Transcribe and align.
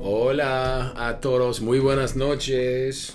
Hola 0.00 0.92
a 0.96 1.18
todos, 1.20 1.60
muy 1.60 1.80
buenas 1.80 2.14
noches. 2.14 3.12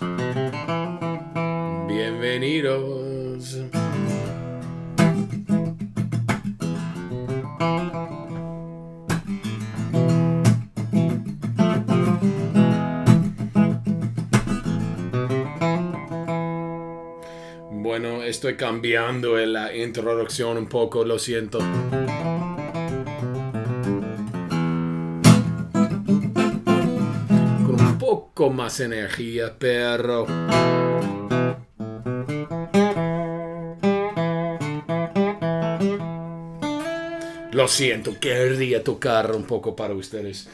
Bienvenidos. 1.88 3.58
Bueno, 17.72 18.24
estoy 18.24 18.58
cambiando 18.58 19.38
la 19.38 19.76
introducción 19.76 20.58
un 20.58 20.68
poco, 20.68 21.06
lo 21.06 21.18
siento. 21.18 21.60
Más 28.54 28.80
energía, 28.80 29.56
pero... 29.58 30.28
Lo 37.52 37.68
siento, 37.68 38.20
quería 38.20 38.84
tocar 38.84 39.36
un 39.36 39.44
poco 39.44 39.76
para 39.76 39.94
ustedes. 39.94 40.48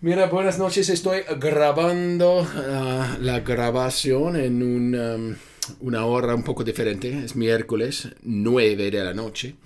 Mira, 0.00 0.26
buenas 0.26 0.58
noches. 0.58 0.88
Estoy 0.88 1.22
grabando 1.38 2.46
ah, 2.56 3.16
la 3.20 3.40
grabación 3.40 4.36
en 4.36 4.62
un, 4.62 4.94
um, 4.94 5.34
una 5.80 6.04
hora 6.06 6.34
un 6.34 6.44
poco 6.44 6.62
diferente. 6.62 7.24
Es 7.24 7.34
miércoles, 7.34 8.10
9 8.22 8.90
de 8.90 9.04
la 9.04 9.14
noche. 9.14 9.56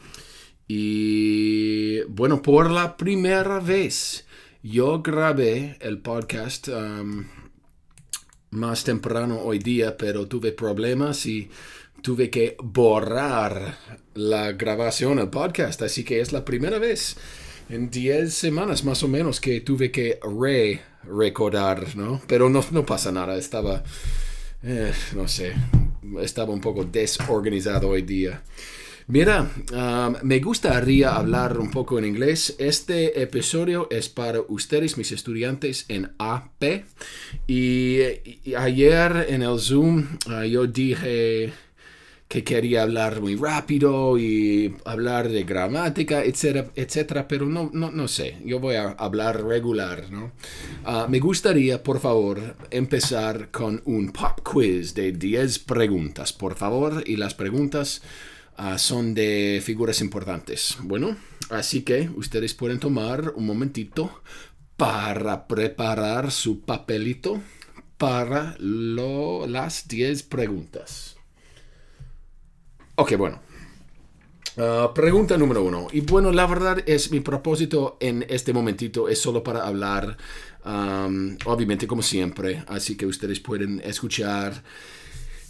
Y 0.67 2.01
bueno, 2.03 2.41
por 2.41 2.71
la 2.71 2.97
primera 2.97 3.59
vez 3.59 4.27
yo 4.63 5.03
grabé 5.03 5.77
el 5.81 5.99
podcast 5.99 6.69
um, 6.69 7.25
más 8.51 8.85
temprano 8.85 9.41
hoy 9.41 9.59
día, 9.59 9.97
pero 9.97 10.27
tuve 10.27 10.53
problemas 10.53 11.27
y 11.27 11.51
tuve 12.03 12.31
que 12.31 12.57
borrar 12.63 13.79
la 14.15 14.53
grabación 14.53 15.17
del 15.17 15.29
podcast. 15.29 15.83
Así 15.83 16.05
que 16.05 16.21
es 16.21 16.33
la 16.33 16.45
primera 16.45 16.79
vez 16.79 17.17
en 17.69 17.91
10 17.91 18.33
semanas 18.33 18.85
más 18.85 19.03
o 19.03 19.09
menos 19.09 19.41
que 19.41 19.61
tuve 19.61 19.91
que 19.91 20.19
re-recordar, 20.23 21.97
¿no? 21.97 22.21
Pero 22.27 22.49
no, 22.49 22.65
no 22.71 22.87
pasa 22.87 23.13
nada, 23.13 23.37
estaba, 23.37 23.83
eh, 24.63 24.93
no 25.15 25.29
sé, 25.29 25.53
estaba 26.21 26.53
un 26.53 26.61
poco 26.61 26.85
desorganizado 26.85 27.89
hoy 27.89 28.03
día. 28.03 28.43
Mira, 29.11 29.51
um, 29.73 30.17
me 30.23 30.39
gustaría 30.39 31.17
hablar 31.17 31.59
un 31.59 31.71
poco 31.71 31.99
en 31.99 32.05
inglés. 32.05 32.55
Este 32.59 33.23
episodio 33.23 33.89
es 33.91 34.11
para 34.11 34.43
ustedes, 34.49 34.99
mis 34.99 35.13
estudiantes 35.13 35.87
en 35.89 36.13
AP. 36.19 36.85
Y, 37.47 38.01
y 38.45 38.55
ayer 38.55 39.25
en 39.31 39.41
el 39.41 39.59
Zoom 39.61 40.05
uh, 40.27 40.43
yo 40.43 40.67
dije 40.67 41.55
que 42.29 42.45
quería 42.45 42.83
hablar 42.83 43.23
muy 43.23 43.35
rápido 43.37 44.19
y 44.19 44.77
hablar 44.85 45.31
de 45.31 45.45
gramática, 45.45 46.23
etcétera, 46.23 46.71
etcétera, 46.75 47.27
pero 47.27 47.47
no, 47.47 47.71
no, 47.73 47.91
no 47.91 48.09
sé, 48.09 48.37
yo 48.45 48.61
voy 48.61 48.75
a 48.75 48.91
hablar 48.91 49.43
regular, 49.43 50.11
¿no? 50.11 50.33
Uh, 50.87 51.09
me 51.09 51.19
gustaría, 51.19 51.83
por 51.83 52.01
favor, 52.01 52.57
empezar 52.71 53.51
con 53.51 53.81
un 53.87 54.13
pop 54.13 54.41
quiz 54.43 54.93
de 54.93 55.13
10 55.13 55.61
preguntas, 55.61 56.35
por 56.35 56.57
favor, 56.57 57.03
y 57.07 57.17
las 57.17 57.33
preguntas 57.33 58.03
uh, 58.59 58.79
son 58.79 59.15
de 59.15 59.63
figuras 59.65 60.01
importantes. 60.01 60.77
Bueno, 60.83 61.17
así 61.51 61.83
que 61.83 62.11
ustedes 62.15 62.55
pueden 62.55 62.79
tomar 62.79 63.33
un 63.37 63.47
momentito 63.47 64.23
para 64.77 65.47
preparar 65.49 66.31
su 66.31 66.61
papelito 66.61 67.41
para 67.97 68.57
las 68.59 69.89
10 69.89 70.23
preguntas. 70.25 71.17
Ok, 72.95 73.17
bueno. 73.17 73.41
Uh, 74.57 74.93
pregunta 74.93 75.37
número 75.37 75.63
uno. 75.63 75.87
Y 75.93 76.01
bueno, 76.01 76.33
la 76.33 76.47
verdad 76.47 76.83
es 76.87 77.13
mi 77.13 77.21
propósito 77.21 77.97
en 78.01 78.27
este 78.29 78.53
momentito 78.53 79.09
es 79.09 79.21
solo 79.21 79.45
para 79.45 79.65
hablar, 79.65 80.17
obviamente 81.45 81.87
como 81.87 82.03
siempre, 82.03 82.65
así 82.67 82.97
que 82.97 83.07
ustedes 83.07 83.39
pueden 83.41 83.81
escuchar. 83.85 84.63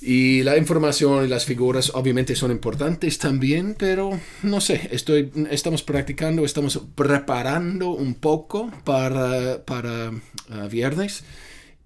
Y 0.01 0.43
la 0.45 0.57
información 0.57 1.25
y 1.25 1.29
las 1.29 1.45
figuras 1.45 1.91
obviamente 1.95 2.37
son 2.37 2.53
importantes 2.53 3.19
también, 3.19 3.75
pero 3.77 4.19
no 4.45 4.61
sé, 4.61 4.89
estoy, 4.93 5.33
estamos 5.51 5.83
practicando, 5.83 6.45
estamos 6.45 6.81
preparando 6.95 7.91
un 7.91 8.15
poco 8.15 8.71
para, 8.85 9.65
para 9.65 10.11
uh, 10.11 10.69
viernes. 10.71 11.25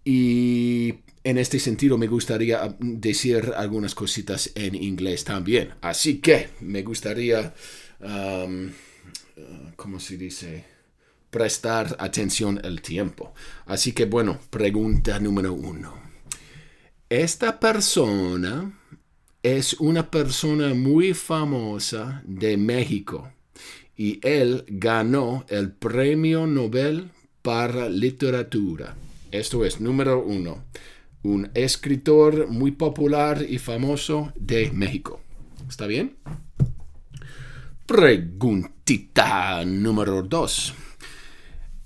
Y 0.05 0.95
en 1.25 1.39
este 1.39 1.59
sentido 1.59 1.97
me 1.97 2.07
gustaría 2.07 2.77
decir 2.81 3.53
algunas 3.57 3.95
cositas 3.95 4.51
en 4.57 4.75
inglés 4.75 5.25
también. 5.25 5.75
Así 5.81 6.19
que 6.19 6.51
me 6.61 6.83
gustaría, 6.83 7.55
um, 8.01 8.71
¿cómo 9.77 10.01
se 10.01 10.19
dice? 10.19 10.65
Prestar 11.31 11.97
atención 11.99 12.61
al 12.63 12.83
tiempo. 12.83 13.33
Así 13.65 13.93
que 13.93 14.05
bueno, 14.05 14.39
pregunta 14.51 15.19
número 15.19 15.55
uno. 15.55 16.02
Esta 17.13 17.61
persona 17.61 18.73
es 19.43 19.75
una 19.75 20.11
persona 20.11 20.73
muy 20.73 21.13
famosa 21.13 22.23
de 22.25 22.57
México 22.57 23.31
y 23.95 24.19
él 24.27 24.65
ganó 24.67 25.45
el 25.51 25.73
Premio 25.73 26.47
Nobel 26.47 27.11
para 27.43 27.91
Literatura. 27.91 28.97
Esto 29.31 29.63
es 29.67 29.79
número 29.79 30.25
uno 30.25 30.65
un 31.23 31.51
escritor 31.53 32.49
muy 32.49 32.71
popular 32.71 33.45
y 33.47 33.59
famoso 33.59 34.33
de 34.35 34.71
México. 34.71 35.21
¿Está 35.69 35.87
bien? 35.87 36.17
Preguntita 37.85 39.67
número 39.67 40.23
dos. 40.23 40.73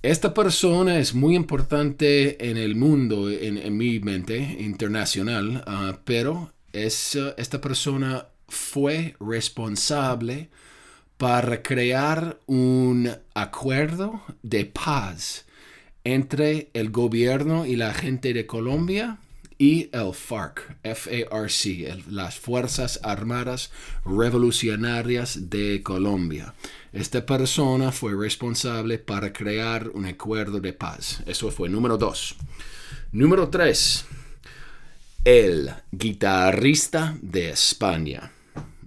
Esta 0.02 0.34
persona 0.34 0.98
es 0.98 1.14
muy 1.14 1.34
importante 1.34 2.50
en 2.50 2.56
el 2.56 2.76
mundo, 2.76 3.30
en, 3.30 3.76
mi 3.76 3.98
mente, 3.98 4.38
internacional, 4.60 5.64
uh, 5.66 5.96
pero 6.04 6.52
es, 6.72 7.16
uh, 7.16 7.32
esta 7.36 7.60
persona 7.60 8.26
fue 8.46 9.16
responsable 9.18 10.48
para 11.16 11.62
crear 11.62 12.38
un 12.46 13.10
acuerdo 13.34 14.22
de 14.42 14.66
paz 14.66 15.46
entre 16.04 16.70
el 16.74 16.90
gobierno 16.90 17.66
y 17.66 17.76
la 17.76 17.92
gente 17.92 18.32
de 18.32 18.46
Colombia 18.46 19.18
y 19.58 19.88
el 19.92 20.12
FARC, 20.12 20.76
F-A-R-C, 20.82 22.02
las 22.10 22.38
Fuerzas 22.38 23.00
Armadas 23.02 23.70
Revolucionarias 24.04 25.50
de 25.50 25.82
Colombia. 25.82 26.54
Esta 26.92 27.24
persona 27.24 27.92
fue 27.92 28.14
responsable 28.14 28.98
para 28.98 29.32
crear 29.32 29.88
un 29.88 30.06
acuerdo 30.06 30.60
de 30.60 30.72
paz. 30.72 31.22
Eso 31.26 31.50
fue 31.50 31.68
número 31.68 31.96
dos. 31.96 32.36
Número 33.12 33.48
tres, 33.48 34.04
el 35.24 35.70
guitarrista 35.90 37.16
de 37.22 37.50
España. 37.50 38.32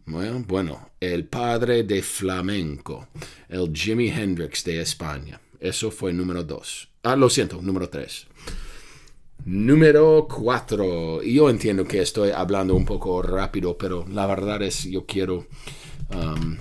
Bueno, 0.05 0.43
bueno, 0.47 0.89
el 0.99 1.25
padre 1.25 1.83
de 1.83 2.01
flamenco, 2.01 3.09
el 3.47 3.71
Jimi 3.73 4.09
Hendrix 4.09 4.63
de 4.63 4.81
España. 4.81 5.39
Eso 5.59 5.91
fue 5.91 6.13
número 6.13 6.43
dos. 6.43 6.89
Ah, 7.03 7.15
lo 7.15 7.29
siento, 7.29 7.61
número 7.61 7.89
tres. 7.89 8.27
Número 9.45 10.27
4. 10.27 11.23
Yo 11.23 11.49
entiendo 11.49 11.85
que 11.85 12.01
estoy 12.01 12.31
hablando 12.31 12.75
un 12.75 12.85
poco 12.85 13.21
rápido, 13.21 13.77
pero 13.77 14.05
la 14.07 14.25
verdad 14.25 14.61
es 14.61 14.83
yo 14.83 15.05
quiero... 15.05 15.47
Um, 16.13 16.57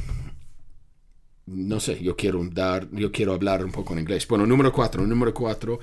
no 1.47 1.81
sé, 1.81 2.03
yo 2.03 2.15
quiero 2.15 2.47
dar, 2.51 2.89
yo 2.93 3.11
quiero 3.11 3.33
hablar 3.33 3.65
un 3.65 3.73
poco 3.73 3.95
en 3.95 4.01
inglés. 4.01 4.29
Bueno, 4.29 4.47
número 4.47 4.73
4. 4.73 5.07
Número 5.07 5.33
4. 5.33 5.79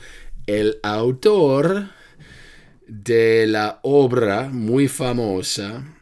El 0.46 0.80
autor 0.84 1.90
de 2.88 3.48
la 3.48 3.80
obra 3.84 4.50
muy 4.50 4.88
famosa 4.88 5.96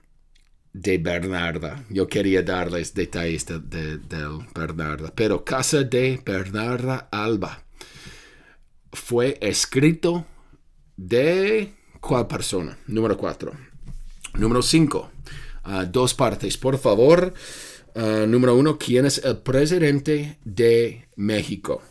de 0.73 0.97
Bernarda. 0.97 1.85
Yo 1.89 2.07
quería 2.07 2.41
darles 2.41 2.93
detalles 2.93 3.45
de, 3.45 3.59
de, 3.99 4.43
Bernarda, 4.53 5.13
pero 5.15 5.45
Casa 5.45 5.83
de 5.83 6.19
Bernarda 6.25 7.07
Alba 7.11 7.63
fue 8.91 9.37
escrito 9.41 10.25
de 10.97 11.73
cuál 11.99 12.27
persona. 12.27 12.77
Número 12.87 13.17
4. 13.17 13.51
Número 14.35 14.61
5. 14.61 15.09
Ah, 15.63 15.85
dos 15.85 16.13
partes, 16.13 16.57
por 16.57 16.77
favor. 16.77 17.33
Uh, 17.95 18.25
número 18.27 18.55
1. 18.55 18.77
¿Quién 18.77 19.05
es 19.05 19.23
el 19.23 19.37
presidente 19.37 20.39
de 20.43 21.07
México? 21.15 21.81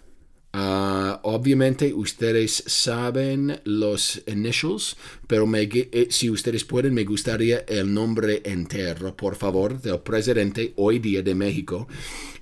Uh, 0.55 1.17
obviamente 1.23 1.95
ustedes 1.95 2.63
saben 2.67 3.59
los 3.65 4.21
initials, 4.27 4.99
pero 5.27 5.47
me, 5.47 5.63
eh, 5.63 6.09
si 6.11 6.29
ustedes 6.29 6.65
pueden, 6.65 6.93
me 6.93 7.05
gustaría 7.05 7.61
el 7.61 7.95
nombre 7.95 8.43
entero, 8.45 9.17
por 9.17 9.37
favor, 9.37 9.81
del 9.81 10.01
presidente 10.01 10.75
hoy 10.77 10.99
día 10.99 11.23
de 11.23 11.35
México. 11.35 11.89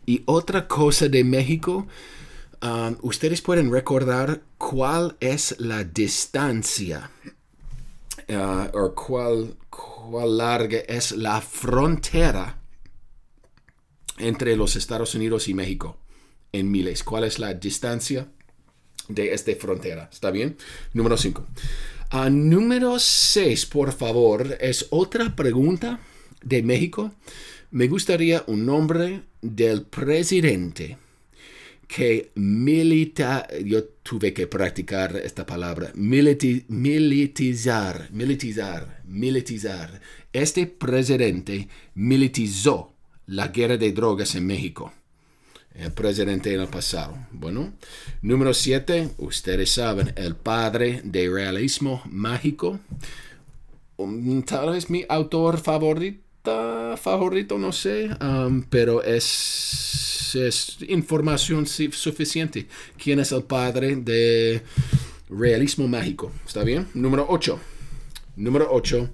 Y 0.06 0.22
otra 0.24 0.66
cosa 0.66 1.08
de 1.08 1.22
México, 1.22 1.86
um, 2.62 2.96
ustedes 3.02 3.42
pueden 3.42 3.70
recordar 3.70 4.42
cuál 4.58 5.16
es 5.20 5.56
la 5.58 5.84
distancia 5.84 7.10
uh, 8.28 8.76
o 8.76 8.94
cuál, 8.94 9.56
cuál 9.68 10.38
larga 10.38 10.78
es 10.80 11.12
la 11.12 11.40
frontera 11.40 12.58
entre 14.18 14.56
los 14.56 14.76
Estados 14.76 15.14
Unidos 15.14 15.48
y 15.48 15.54
México 15.54 15.96
en 16.52 16.70
miles. 16.70 17.02
¿Cuál 17.02 17.24
es 17.24 17.38
la 17.38 17.54
distancia 17.54 18.28
de 19.08 19.32
esta 19.32 19.52
frontera? 19.56 20.08
¿Está 20.12 20.30
bien? 20.30 20.56
Número 20.92 21.16
5. 21.16 21.46
A 22.10 22.28
número 22.28 22.98
6, 22.98 23.66
por 23.66 23.92
favor, 23.92 24.56
es 24.60 24.86
otra 24.90 25.36
pregunta 25.36 26.00
de 26.42 26.62
México. 26.62 27.12
Me 27.70 27.86
gustaría 27.86 28.42
un 28.46 28.66
nombre 28.66 29.22
del 29.40 29.82
presidente 29.82 30.98
que 31.90 32.30
milita, 32.36 33.48
yo 33.64 33.82
tuve 34.04 34.32
que 34.32 34.46
practicar 34.46 35.16
esta 35.16 35.44
palabra, 35.44 35.90
militizar, 35.96 36.68
militizar, 38.12 39.02
militizar. 39.06 40.00
Este 40.32 40.68
presidente 40.68 41.66
militizó 41.94 42.92
la 43.26 43.48
guerra 43.48 43.76
de 43.76 43.90
drogas 43.90 44.36
en 44.36 44.46
México. 44.46 44.92
El 45.74 45.90
presidente 45.90 46.54
en 46.54 46.60
el 46.60 46.68
pasado. 46.68 47.26
Bueno, 47.32 47.72
número 48.22 48.54
7, 48.54 49.10
ustedes 49.18 49.72
saben, 49.72 50.12
el 50.14 50.36
padre 50.36 51.00
del 51.02 51.32
realismo 51.32 52.02
mágico. 52.06 52.78
Tal 54.46 54.70
vez 54.70 54.90
mi 54.90 55.04
autor 55.08 55.58
favorito, 55.58 56.22
favorito, 56.96 57.58
no 57.58 57.72
sé, 57.72 58.10
um, 58.20 58.62
pero 58.62 59.02
es, 59.02 60.09
es 60.34 60.78
información 60.88 61.66
suficiente. 61.66 62.66
¿Quién 62.96 63.20
es 63.20 63.32
el 63.32 63.42
padre 63.44 63.96
de 63.96 64.62
realismo 65.28 65.88
mágico? 65.88 66.32
¿Está 66.46 66.64
bien? 66.64 66.88
Número 66.94 67.26
8. 67.28 67.58
Número 68.36 68.68
8. 68.70 69.10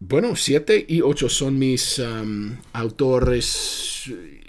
Bueno, 0.00 0.36
7 0.36 0.86
y 0.88 1.00
8 1.00 1.28
son 1.28 1.58
mis 1.58 1.98
um, 1.98 2.56
autores 2.72 4.04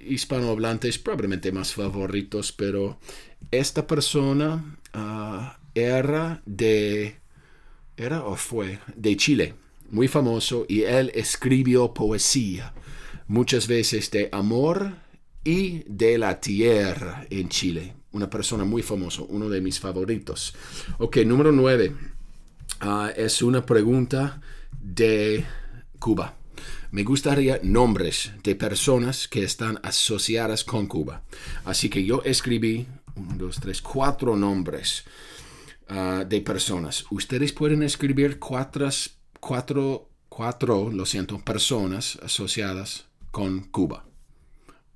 hispanohablantes 0.08 1.00
probablemente 1.00 1.52
más 1.52 1.74
favoritos, 1.74 2.52
pero 2.52 3.00
esta 3.50 3.88
persona 3.88 4.78
uh, 4.94 5.60
era 5.74 6.42
de, 6.46 7.16
era 7.98 8.24
o 8.24 8.36
fue 8.36 8.80
de 8.96 9.18
Chile, 9.18 9.56
muy 9.90 10.08
famoso, 10.08 10.66
y 10.68 10.84
él 10.84 11.12
escribió 11.16 11.96
poesía, 11.96 12.74
muchas 13.28 13.68
veces 13.68 14.12
de 14.12 14.30
amor 14.32 14.98
y 15.44 15.84
de 15.88 16.18
la 16.18 16.40
tierra 16.40 17.26
en 17.30 17.50
Chile. 17.50 17.96
Una 18.12 18.30
persona 18.30 18.64
muy 18.64 18.82
famosa, 18.82 19.24
uno 19.28 19.50
de 19.50 19.62
mis 19.62 19.80
favoritos. 19.80 20.56
Ok, 20.98 21.18
número 21.18 21.52
9. 21.52 21.96
Uh, 22.84 23.08
es 23.16 23.42
una 23.42 23.66
pregunta 23.66 24.42
de 24.80 25.46
Cuba. 26.00 26.36
Me 26.92 27.04
gustaría 27.04 27.60
nombres 27.62 28.32
de 28.44 28.56
personas 28.56 29.28
que 29.28 29.44
están 29.44 29.80
asociadas 29.84 30.64
con 30.64 30.88
Cuba. 30.88 31.24
Así 31.66 31.90
que 31.90 32.04
yo 32.04 32.24
escribí 32.24 32.88
uno, 33.16 33.36
dos, 33.36 33.60
tres, 33.60 33.82
cuatro 33.82 34.36
nombres 34.36 35.04
uh, 35.90 36.26
de 36.26 36.42
personas. 36.42 37.06
Ustedes 37.12 37.54
pueden 37.54 37.84
escribir 37.84 38.40
cuatro, 38.40 38.90
cuatro, 39.40 40.10
cuatro, 40.30 40.90
lo 40.90 41.06
siento, 41.06 41.38
personas 41.40 42.18
asociadas 42.24 43.06
con 43.32 43.66
Cuba. 43.66 44.09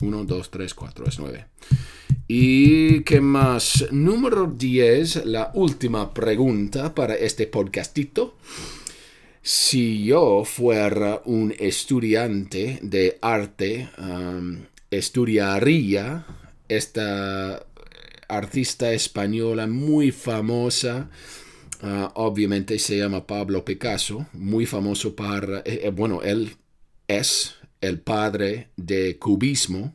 Uno, 0.04 0.26
dos, 0.26 0.52
tres, 0.52 0.74
cuatro, 0.74 1.08
es 1.08 1.18
nueve. 1.18 1.46
¿Y 2.28 3.04
qué 3.04 3.22
más? 3.22 3.86
Número 3.92 4.48
10, 4.48 5.26
la 5.28 5.52
última 5.54 6.14
pregunta 6.14 6.94
para 6.94 7.16
este 7.16 7.48
podcastito. 7.48 8.36
Si 9.42 10.04
yo 10.04 10.44
fuera 10.44 11.22
un 11.24 11.56
estudiante 11.58 12.80
de 12.82 13.18
arte, 13.22 13.90
um, 13.98 14.66
estudiaría 14.92 16.26
esta 16.68 17.66
artista 18.28 18.92
española 18.92 19.68
muy 19.68 20.12
famosa. 20.12 21.10
Uh, 21.82 22.10
obviamente 22.16 22.78
se 22.78 22.98
llama 22.98 23.26
Pablo 23.26 23.64
Picasso, 23.64 24.26
muy 24.34 24.66
famoso 24.66 25.16
para, 25.16 25.60
eh, 25.60 25.80
eh, 25.84 25.92
bueno, 25.96 26.22
él 26.24 26.58
es 27.08 27.56
el 27.84 28.00
padre 28.00 28.70
de 28.78 29.20
cubismo, 29.20 29.94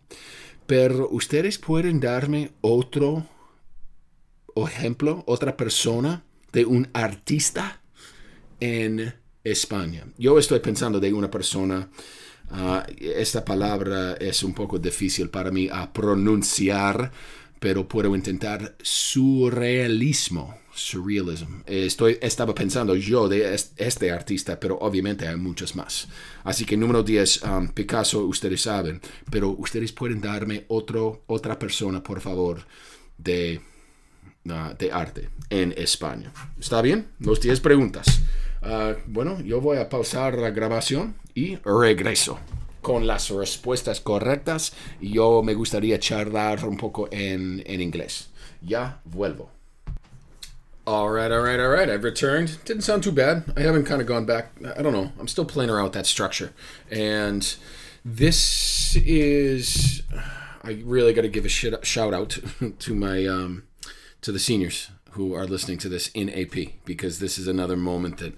pero 0.67 1.09
ustedes 1.11 1.59
pueden 1.59 2.01
darme 2.01 2.51
otro 2.61 3.27
ejemplo, 4.57 5.25
otra 5.27 5.57
persona 5.57 6.23
de 6.53 6.67
un 6.67 6.89
artista 6.93 7.81
en 8.61 9.15
España. 9.43 10.05
Yo 10.19 10.39
estoy 10.39 10.61
pensando 10.61 11.01
de 11.01 11.15
una 11.15 11.31
persona, 11.31 11.89
ah, 12.51 12.87
esta 12.99 13.43
palabra 13.43 14.15
es 14.15 14.43
un 14.43 14.53
poco 14.53 14.79
difícil 14.79 15.31
para 15.31 15.51
mí 15.51 15.71
a 15.73 15.91
pronunciar, 15.91 17.11
pero 17.61 17.87
puedo 17.87 18.15
intentar 18.15 18.77
surrealismo. 18.83 20.59
Surrealism. 20.75 21.63
Estoy, 21.67 22.19
estaba 22.23 22.55
pensando 22.55 22.95
yo 22.95 23.29
de 23.29 23.53
este 23.77 24.13
artista, 24.13 24.61
pero 24.61 24.79
obviamente 24.79 25.27
hay 25.27 25.37
muchos 25.37 25.75
más. 25.75 26.07
Así 26.45 26.65
que 26.65 26.77
número 26.77 27.03
10, 27.03 27.43
um, 27.43 27.69
Picasso, 27.69 28.25
ustedes 28.25 28.63
saben, 28.63 29.01
pero 29.29 29.51
ustedes 29.51 29.91
pueden 29.91 30.21
darme 30.21 30.67
otro, 30.69 31.25
otra 31.27 31.59
persona, 31.59 32.01
por 32.01 32.21
favor, 32.21 32.65
de, 33.17 33.61
ah, 34.49 34.73
de 34.79 34.93
arte 34.93 35.31
en 35.51 35.75
España. 35.77 36.33
¿Está 36.61 36.81
bien? 36.81 37.09
Los 37.19 37.41
10 37.41 37.59
preguntas. 37.59 38.21
Ah, 38.63 38.95
bueno, 39.07 39.41
yo 39.41 39.61
voy 39.61 39.79
a 39.79 39.89
pausar 39.89 40.39
la 40.39 40.51
grabación 40.51 41.17
y 41.35 41.57
regreso 41.57 42.39
con 42.89 43.07
las 43.07 43.29
respuestas 43.29 44.01
correctas 44.01 44.73
y 44.99 45.13
yo 45.13 45.43
me 45.43 45.53
gustaría 45.53 45.99
charlar 45.99 46.65
un 46.65 46.79
poco 46.79 47.07
en, 47.11 47.63
en 47.67 47.83
inglés. 47.83 48.29
Ya 48.63 49.03
vuelvo. 49.05 49.51
All 50.87 51.11
right, 51.11 51.31
all 51.31 51.43
right, 51.43 51.61
all 51.61 51.69
right. 51.69 51.91
I've 51.91 52.03
returned. 52.03 52.57
Didn't 52.65 52.85
sound 52.85 53.03
too 53.03 53.13
bad. 53.13 53.45
I 53.59 53.61
haven't 53.61 53.85
kind 53.85 54.01
of 54.01 54.07
gone 54.07 54.25
back. 54.25 54.53
I 54.75 54.81
don't 54.81 54.95
know. 54.95 55.13
I'm 55.21 55.29
still 55.29 55.45
playing 55.45 55.69
around 55.69 55.85
with 55.85 55.93
that 55.93 56.07
structure. 56.07 56.55
And 56.91 57.45
this 58.07 58.97
is. 58.97 60.03
I 60.65 60.81
really 60.83 61.13
got 61.13 61.23
to 61.23 61.29
give 61.29 61.45
a 61.45 61.51
shit, 61.51 61.75
shout 61.85 62.15
out 62.15 62.39
to 62.79 62.95
my 62.95 63.27
um, 63.27 63.65
to 64.23 64.33
the 64.33 64.39
seniors 64.39 64.91
who 65.11 65.35
are 65.35 65.47
listening 65.47 65.77
to 65.79 65.91
this 65.91 66.09
in 66.15 66.31
AP 66.31 66.73
because 66.87 67.19
this 67.19 67.37
is 67.37 67.49
another 67.49 67.77
moment 67.77 68.17
that 68.17 68.33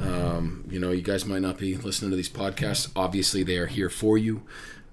um, 0.00 0.64
you 0.68 0.78
know 0.78 0.90
you 0.90 1.02
guys 1.02 1.24
might 1.24 1.42
not 1.42 1.58
be 1.58 1.76
listening 1.76 2.10
to 2.10 2.16
these 2.16 2.28
podcasts. 2.28 2.90
Obviously, 2.96 3.42
they 3.42 3.58
are 3.58 3.66
here 3.66 3.90
for 3.90 4.18
you. 4.18 4.42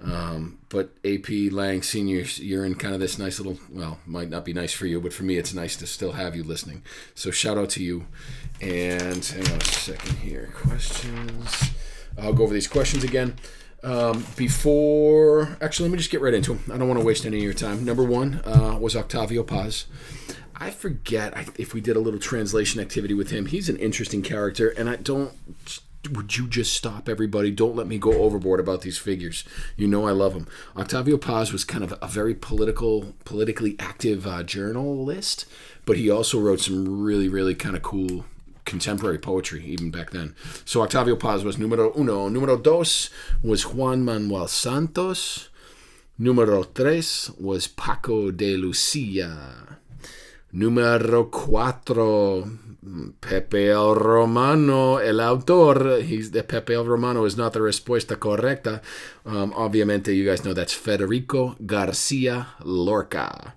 Um, 0.03 0.57
but 0.69 0.91
AP 1.05 1.29
Lang 1.51 1.83
seniors, 1.83 2.39
you're 2.39 2.65
in 2.65 2.75
kind 2.75 2.93
of 2.93 2.99
this 2.99 3.19
nice 3.19 3.39
little. 3.39 3.59
Well, 3.69 3.99
might 4.05 4.29
not 4.29 4.45
be 4.45 4.53
nice 4.53 4.73
for 4.73 4.85
you, 4.87 4.99
but 4.99 5.13
for 5.13 5.23
me, 5.23 5.37
it's 5.37 5.53
nice 5.53 5.75
to 5.77 5.87
still 5.87 6.13
have 6.13 6.35
you 6.35 6.43
listening. 6.43 6.83
So 7.13 7.29
shout 7.29 7.57
out 7.57 7.69
to 7.71 7.83
you. 7.83 8.07
And 8.59 9.23
hang 9.23 9.47
on 9.51 9.59
a 9.59 9.65
second 9.65 10.17
here. 10.17 10.51
Questions. 10.55 11.71
I'll 12.19 12.33
go 12.33 12.43
over 12.43 12.53
these 12.53 12.67
questions 12.67 13.03
again. 13.03 13.35
Um, 13.83 14.25
before, 14.35 15.57
actually, 15.59 15.89
let 15.89 15.93
me 15.93 15.97
just 15.97 16.11
get 16.11 16.21
right 16.21 16.33
into 16.33 16.53
them. 16.53 16.63
I 16.71 16.77
don't 16.77 16.87
want 16.87 16.99
to 16.99 17.05
waste 17.05 17.25
any 17.25 17.37
of 17.37 17.43
your 17.43 17.53
time. 17.53 17.83
Number 17.83 18.03
one 18.03 18.41
uh, 18.45 18.77
was 18.79 18.95
Octavio 18.95 19.43
Paz. 19.43 19.85
I 20.61 20.69
forget 20.69 21.33
if 21.57 21.73
we 21.73 21.81
did 21.81 21.95
a 21.95 21.99
little 21.99 22.19
translation 22.19 22.79
activity 22.79 23.15
with 23.15 23.31
him. 23.31 23.47
He's 23.47 23.67
an 23.67 23.77
interesting 23.77 24.21
character, 24.21 24.69
and 24.69 24.87
I 24.87 24.97
don't. 24.97 25.31
Would 26.11 26.37
you 26.37 26.47
just 26.47 26.73
stop 26.75 27.09
everybody? 27.09 27.49
Don't 27.49 27.75
let 27.75 27.87
me 27.87 27.97
go 27.97 28.13
overboard 28.13 28.59
about 28.59 28.81
these 28.81 28.99
figures. 28.99 29.43
You 29.75 29.87
know 29.87 30.07
I 30.07 30.11
love 30.11 30.35
them. 30.35 30.47
Octavio 30.77 31.17
Paz 31.17 31.51
was 31.51 31.63
kind 31.63 31.83
of 31.83 31.95
a 31.99 32.07
very 32.07 32.35
political, 32.35 33.15
politically 33.25 33.75
active 33.79 34.27
uh, 34.27 34.43
journalist, 34.43 35.47
but 35.87 35.97
he 35.97 36.11
also 36.11 36.39
wrote 36.39 36.59
some 36.59 37.01
really, 37.01 37.27
really 37.27 37.55
kind 37.55 37.75
of 37.75 37.81
cool 37.81 38.25
contemporary 38.63 39.17
poetry 39.17 39.65
even 39.65 39.89
back 39.89 40.11
then. 40.11 40.35
So 40.63 40.83
Octavio 40.83 41.15
Paz 41.15 41.43
was 41.43 41.57
numero 41.57 41.91
uno. 41.97 42.29
Numero 42.29 42.55
dos 42.55 43.09
was 43.43 43.65
Juan 43.65 44.05
Manuel 44.05 44.47
Santos. 44.47 45.49
Numero 46.19 46.61
tres 46.61 47.31
was 47.39 47.67
Paco 47.67 48.29
de 48.29 48.57
Lucia. 48.57 49.79
Número 50.53 51.29
4. 51.31 52.71
Pepe 53.19 53.69
el 53.69 53.93
Romano, 53.93 54.99
el 54.99 55.19
autor 55.19 56.01
he's, 56.01 56.31
the 56.31 56.43
Pepe 56.43 56.73
el 56.73 56.83
Romano 56.83 57.25
is 57.25 57.37
not 57.37 57.53
the 57.53 57.59
respuesta 57.59 58.17
correcta. 58.17 58.81
Um, 59.23 59.53
obviamente, 59.53 60.15
you 60.15 60.25
guys 60.25 60.43
know 60.43 60.53
that's 60.53 60.73
Federico 60.73 61.55
Garcia 61.63 62.47
Lorca. 62.63 63.55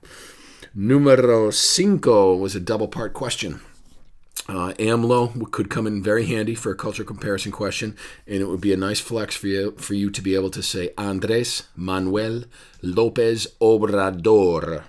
Número 0.76 1.50
5 1.50 2.38
was 2.38 2.54
a 2.54 2.60
double 2.60 2.88
part 2.88 3.14
question. 3.14 3.60
Uh, 4.46 4.74
AMLO 4.78 5.50
could 5.50 5.70
come 5.70 5.86
in 5.86 6.02
very 6.02 6.26
handy 6.26 6.54
for 6.54 6.70
a 6.70 6.76
culture 6.76 7.04
comparison 7.04 7.50
question, 7.50 7.96
and 8.26 8.42
it 8.42 8.46
would 8.46 8.60
be 8.60 8.74
a 8.74 8.76
nice 8.76 9.00
flex 9.00 9.34
for 9.34 9.46
you 9.46 9.74
for 9.78 9.94
you 9.94 10.10
to 10.10 10.20
be 10.20 10.34
able 10.34 10.50
to 10.50 10.62
say 10.62 10.90
Andres 10.98 11.62
Manuel 11.74 12.44
Lopez 12.82 13.46
Obrador. 13.58 14.82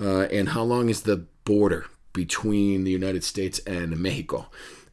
Uh, 0.00 0.22
and 0.30 0.50
how 0.50 0.62
long 0.62 0.88
is 0.88 1.02
the 1.02 1.24
border 1.44 1.86
between 2.12 2.84
the 2.84 2.90
United 2.90 3.24
States 3.24 3.58
and 3.60 3.98
Mexico? 3.98 4.46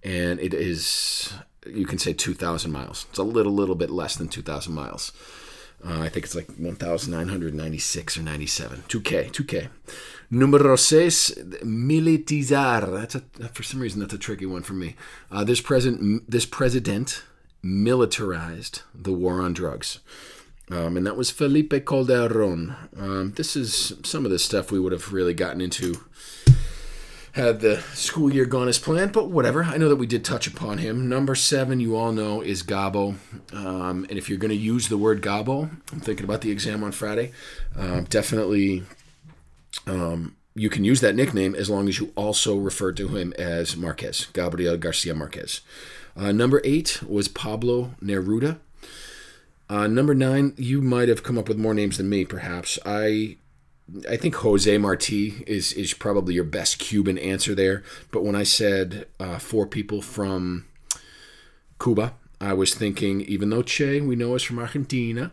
And 0.04 0.40
it 0.40 0.54
is, 0.54 1.34
you 1.66 1.86
can 1.86 1.98
say 1.98 2.14
2,000 2.14 2.72
miles. 2.72 3.06
It's 3.10 3.20
a 3.20 3.24
little, 3.24 3.54
little 3.54 3.76
bit 3.76 3.90
less 3.90 4.16
than 4.16 4.28
2,000 4.28 4.74
miles. 4.74 5.12
Uh, 5.86 6.00
I 6.00 6.10
think 6.10 6.26
it's 6.26 6.36
like 6.36 6.48
1,996 6.58 8.18
or 8.18 8.22
97. 8.22 8.84
2K, 8.88 9.32
2K. 9.32 9.68
Numero 10.32 10.76
seis, 10.76 11.32
militarizar. 11.62 12.92
That's 12.92 13.16
a, 13.16 13.22
for 13.50 13.64
some 13.64 13.82
reason, 13.82 14.00
that's 14.00 14.14
a 14.14 14.18
tricky 14.18 14.46
one 14.46 14.64
for 14.64 14.74
me. 14.74 14.96
Uh, 15.30 15.44
this, 15.44 15.62
present, 15.62 16.30
this 16.30 16.46
president 16.46 17.24
militarized 17.62 18.82
the 18.96 19.14
war 19.14 19.42
on 19.42 19.54
drugs. 19.54 20.00
Um, 20.72 20.98
and 20.98 21.06
that 21.06 21.18
was 21.18 21.30
Felipe 21.30 21.86
Calderon. 21.86 22.76
Um, 22.98 23.34
this 23.36 23.56
is 23.56 23.94
some 24.04 24.26
of 24.26 24.32
the 24.32 24.40
stuff 24.40 24.72
we 24.72 24.80
would 24.80 24.94
have 24.94 25.12
really 25.12 25.34
gotten 25.34 25.62
into 25.62 26.04
had 27.34 27.62
the 27.62 27.82
school 27.94 28.32
year 28.32 28.46
gone 28.46 28.68
as 28.68 28.78
planned, 28.78 29.12
but 29.12 29.30
whatever. 29.30 29.64
I 29.64 29.78
know 29.78 29.90
that 29.90 29.96
we 29.96 30.06
did 30.06 30.24
touch 30.24 30.46
upon 30.46 30.78
him. 30.78 31.10
Number 31.10 31.34
seven, 31.34 31.80
you 31.80 31.96
all 31.96 32.12
know, 32.12 32.42
is 32.42 32.62
Gabo. 32.62 33.16
Um, 33.52 34.06
and 34.08 34.20
if 34.20 34.30
you're 34.30 34.38
going 34.38 34.50
to 34.50 34.56
use 34.56 34.88
the 34.88 35.00
word 35.00 35.22
Gabo, 35.22 35.70
I'm 35.92 36.00
thinking 36.00 36.26
about 36.26 36.42
the 36.42 36.52
exam 36.52 36.84
on 36.84 36.92
Friday. 36.92 37.32
Um, 37.76 38.04
definitely, 38.04 38.84
um, 39.88 40.36
you 40.54 40.70
can 40.70 40.84
use 40.84 41.02
that 41.02 41.16
nickname 41.16 41.56
as 41.56 41.72
long 41.72 41.90
as 41.90 42.00
you 42.00 42.12
also 42.16 42.56
refer 42.56 42.92
to 42.92 43.08
him 43.08 43.34
as 43.40 43.76
Marquez, 43.76 44.28
Gabriel 44.34 44.78
Garcia 44.78 45.16
Marquez. 45.16 45.62
Uh, 46.16 46.32
number 46.32 46.62
eight 46.64 47.02
was 47.02 47.28
Pablo 47.28 47.96
Neruda. 48.00 48.60
Uh, 49.74 49.88
number 49.88 50.14
nine, 50.14 50.54
you 50.56 50.84
might 50.84 51.10
have 51.10 51.24
come 51.24 51.36
up 51.36 51.48
with 51.48 51.58
more 51.58 51.74
names 51.74 51.98
than 51.98 52.08
me, 52.08 52.24
perhaps. 52.24 52.78
I 52.86 53.38
I 54.08 54.18
think 54.18 54.36
Jose 54.36 54.78
Marti 54.78 55.44
is 55.48 55.74
is 55.74 55.96
probably 55.96 56.36
your 56.36 56.44
best 56.44 56.78
Cuban 56.78 57.18
answer 57.18 57.56
there. 57.56 57.82
But 58.12 58.24
when 58.24 58.36
I 58.36 58.44
said 58.44 59.08
uh, 59.20 59.40
four 59.40 59.66
people 59.66 60.04
from 60.04 60.66
Cuba, 61.82 62.14
I 62.40 62.54
was 62.54 62.76
thinking, 62.76 63.22
even 63.22 63.50
though 63.50 63.64
Che 63.64 64.00
we 64.02 64.16
know 64.16 64.36
is 64.36 64.44
from 64.44 64.60
Argentina, 64.60 65.32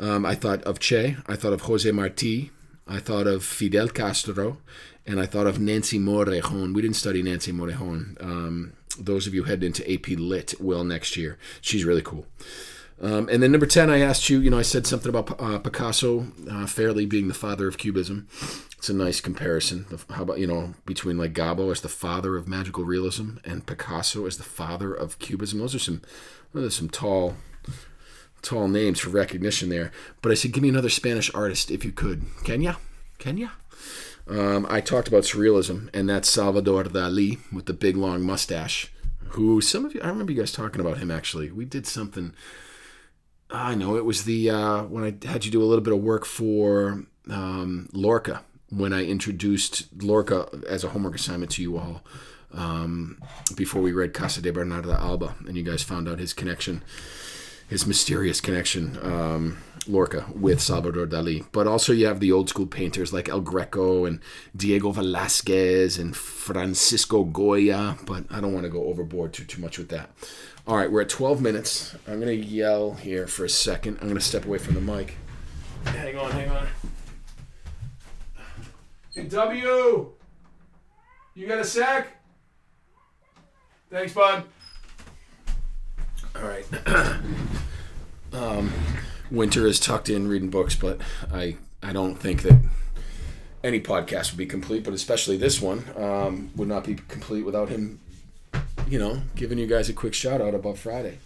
um, 0.00 0.24
I 0.24 0.34
thought 0.34 0.62
of 0.62 0.78
Che, 0.78 1.18
I 1.26 1.36
thought 1.36 1.52
of 1.52 1.60
Jose 1.68 1.90
Marti, 1.92 2.52
I 2.88 3.00
thought 3.00 3.26
of 3.26 3.44
Fidel 3.44 3.88
Castro, 3.88 4.56
and 5.06 5.20
I 5.20 5.26
thought 5.26 5.46
of 5.46 5.60
Nancy 5.60 5.98
Morejon. 5.98 6.72
We 6.72 6.80
didn't 6.80 6.96
study 6.96 7.22
Nancy 7.22 7.52
Morejon. 7.52 8.16
Um, 8.24 8.72
those 8.98 9.26
of 9.26 9.34
you 9.34 9.44
heading 9.44 9.66
into 9.66 9.84
AP 9.92 10.06
Lit 10.18 10.54
will 10.58 10.84
next 10.84 11.18
year. 11.18 11.36
She's 11.60 11.84
really 11.84 12.00
cool. 12.00 12.24
Um, 13.00 13.28
and 13.28 13.42
then 13.42 13.50
number 13.50 13.66
10, 13.66 13.90
I 13.90 14.00
asked 14.00 14.30
you, 14.30 14.40
you 14.40 14.50
know, 14.50 14.58
I 14.58 14.62
said 14.62 14.86
something 14.86 15.08
about 15.08 15.40
uh, 15.40 15.58
Picasso 15.58 16.26
uh, 16.50 16.66
fairly 16.66 17.06
being 17.06 17.28
the 17.28 17.34
father 17.34 17.66
of 17.66 17.76
Cubism. 17.76 18.28
It's 18.78 18.88
a 18.88 18.94
nice 18.94 19.20
comparison. 19.20 19.86
How 20.10 20.22
about, 20.22 20.38
you 20.38 20.46
know, 20.46 20.74
between 20.86 21.18
like 21.18 21.32
Gabo 21.32 21.72
as 21.72 21.80
the 21.80 21.88
father 21.88 22.36
of 22.36 22.48
magical 22.48 22.84
realism 22.84 23.38
and 23.44 23.66
Picasso 23.66 24.26
as 24.26 24.36
the 24.36 24.44
father 24.44 24.94
of 24.94 25.18
Cubism. 25.18 25.58
Those 25.58 25.74
are 25.74 25.80
some, 25.80 26.02
those 26.52 26.66
are 26.68 26.70
some 26.70 26.88
tall, 26.88 27.36
tall 28.42 28.68
names 28.68 29.00
for 29.00 29.10
recognition 29.10 29.70
there. 29.70 29.90
But 30.22 30.30
I 30.30 30.34
said, 30.34 30.52
give 30.52 30.62
me 30.62 30.68
another 30.68 30.90
Spanish 30.90 31.34
artist 31.34 31.70
if 31.70 31.84
you 31.84 31.92
could. 31.92 32.24
Kenya? 32.44 32.78
Kenya? 33.18 33.52
Um, 34.26 34.66
I 34.70 34.80
talked 34.80 35.08
about 35.08 35.24
surrealism, 35.24 35.90
and 35.92 36.08
that's 36.08 36.30
Salvador 36.30 36.84
Dali 36.84 37.38
with 37.52 37.66
the 37.66 37.74
big 37.74 37.96
long 37.96 38.22
mustache. 38.22 38.90
Who 39.30 39.60
some 39.60 39.84
of 39.84 39.94
you, 39.94 40.00
I 40.00 40.08
remember 40.08 40.32
you 40.32 40.38
guys 40.38 40.52
talking 40.52 40.80
about 40.80 40.98
him 40.98 41.10
actually. 41.10 41.50
We 41.50 41.64
did 41.64 41.86
something 41.86 42.34
I 43.50 43.74
know 43.74 43.96
it 43.96 44.04
was 44.04 44.24
the 44.24 44.50
uh, 44.50 44.82
when 44.84 45.04
I 45.04 45.26
had 45.26 45.44
you 45.44 45.50
do 45.50 45.62
a 45.62 45.66
little 45.66 45.84
bit 45.84 45.92
of 45.92 46.00
work 46.00 46.24
for 46.24 47.04
um, 47.30 47.88
Lorca 47.92 48.42
when 48.70 48.92
I 48.92 49.04
introduced 49.04 49.86
Lorca 50.02 50.48
as 50.68 50.82
a 50.84 50.88
homework 50.88 51.14
assignment 51.14 51.52
to 51.52 51.62
you 51.62 51.76
all 51.76 52.02
um, 52.52 53.20
before 53.56 53.82
we 53.82 53.92
read 53.92 54.14
Casa 54.14 54.40
de 54.40 54.52
Bernardo 54.52 54.92
Alba, 54.92 55.36
and 55.46 55.56
you 55.56 55.62
guys 55.62 55.82
found 55.82 56.08
out 56.08 56.18
his 56.18 56.32
connection, 56.32 56.82
his 57.68 57.86
mysterious 57.86 58.40
connection, 58.40 58.98
um, 59.02 59.58
Lorca 59.86 60.26
with 60.34 60.60
Salvador 60.60 61.06
Dali. 61.06 61.46
But 61.52 61.66
also 61.66 61.92
you 61.92 62.06
have 62.06 62.20
the 62.20 62.32
old 62.32 62.48
school 62.48 62.66
painters 62.66 63.12
like 63.12 63.28
El 63.28 63.40
Greco 63.40 64.06
and 64.06 64.20
Diego 64.56 64.92
Velázquez 64.92 65.98
and 65.98 66.16
Francisco 66.16 67.24
Goya. 67.24 67.98
But 68.06 68.24
I 68.30 68.40
don't 68.40 68.54
want 68.54 68.64
to 68.64 68.70
go 68.70 68.84
overboard 68.84 69.34
too 69.34 69.44
too 69.44 69.60
much 69.60 69.76
with 69.76 69.90
that. 69.90 70.10
All 70.66 70.78
right, 70.78 70.90
we're 70.90 71.02
at 71.02 71.10
12 71.10 71.42
minutes. 71.42 71.94
I'm 72.08 72.20
going 72.20 72.40
to 72.40 72.46
yell 72.46 72.94
here 72.94 73.26
for 73.26 73.44
a 73.44 73.50
second. 73.50 73.98
I'm 74.00 74.08
going 74.08 74.14
to 74.14 74.24
step 74.24 74.46
away 74.46 74.56
from 74.56 74.74
the 74.74 74.80
mic. 74.80 75.18
Hang 75.84 76.16
on, 76.16 76.30
hang 76.30 76.48
on. 76.48 76.66
Hey, 79.14 79.24
W! 79.24 80.12
You 81.34 81.46
got 81.46 81.58
a 81.58 81.64
sec? 81.64 82.16
Thanks, 83.90 84.14
bud. 84.14 84.44
All 86.34 86.42
right. 86.42 86.66
um, 88.32 88.72
winter 89.30 89.66
is 89.66 89.78
tucked 89.78 90.08
in 90.08 90.28
reading 90.28 90.48
books, 90.48 90.74
but 90.74 90.98
I, 91.30 91.58
I 91.82 91.92
don't 91.92 92.16
think 92.16 92.40
that 92.40 92.58
any 93.62 93.82
podcast 93.82 94.32
would 94.32 94.38
be 94.38 94.46
complete, 94.46 94.82
but 94.82 94.94
especially 94.94 95.36
this 95.36 95.60
one 95.60 95.84
um, 95.94 96.52
would 96.56 96.68
not 96.68 96.84
be 96.84 96.94
complete 96.94 97.44
without 97.44 97.68
him 97.68 98.00
you 98.88 98.98
know, 98.98 99.22
giving 99.36 99.58
you 99.58 99.66
guys 99.66 99.88
a 99.88 99.92
quick 99.92 100.14
shout 100.14 100.40
out 100.40 100.54
about 100.54 100.78
Friday. 100.78 101.18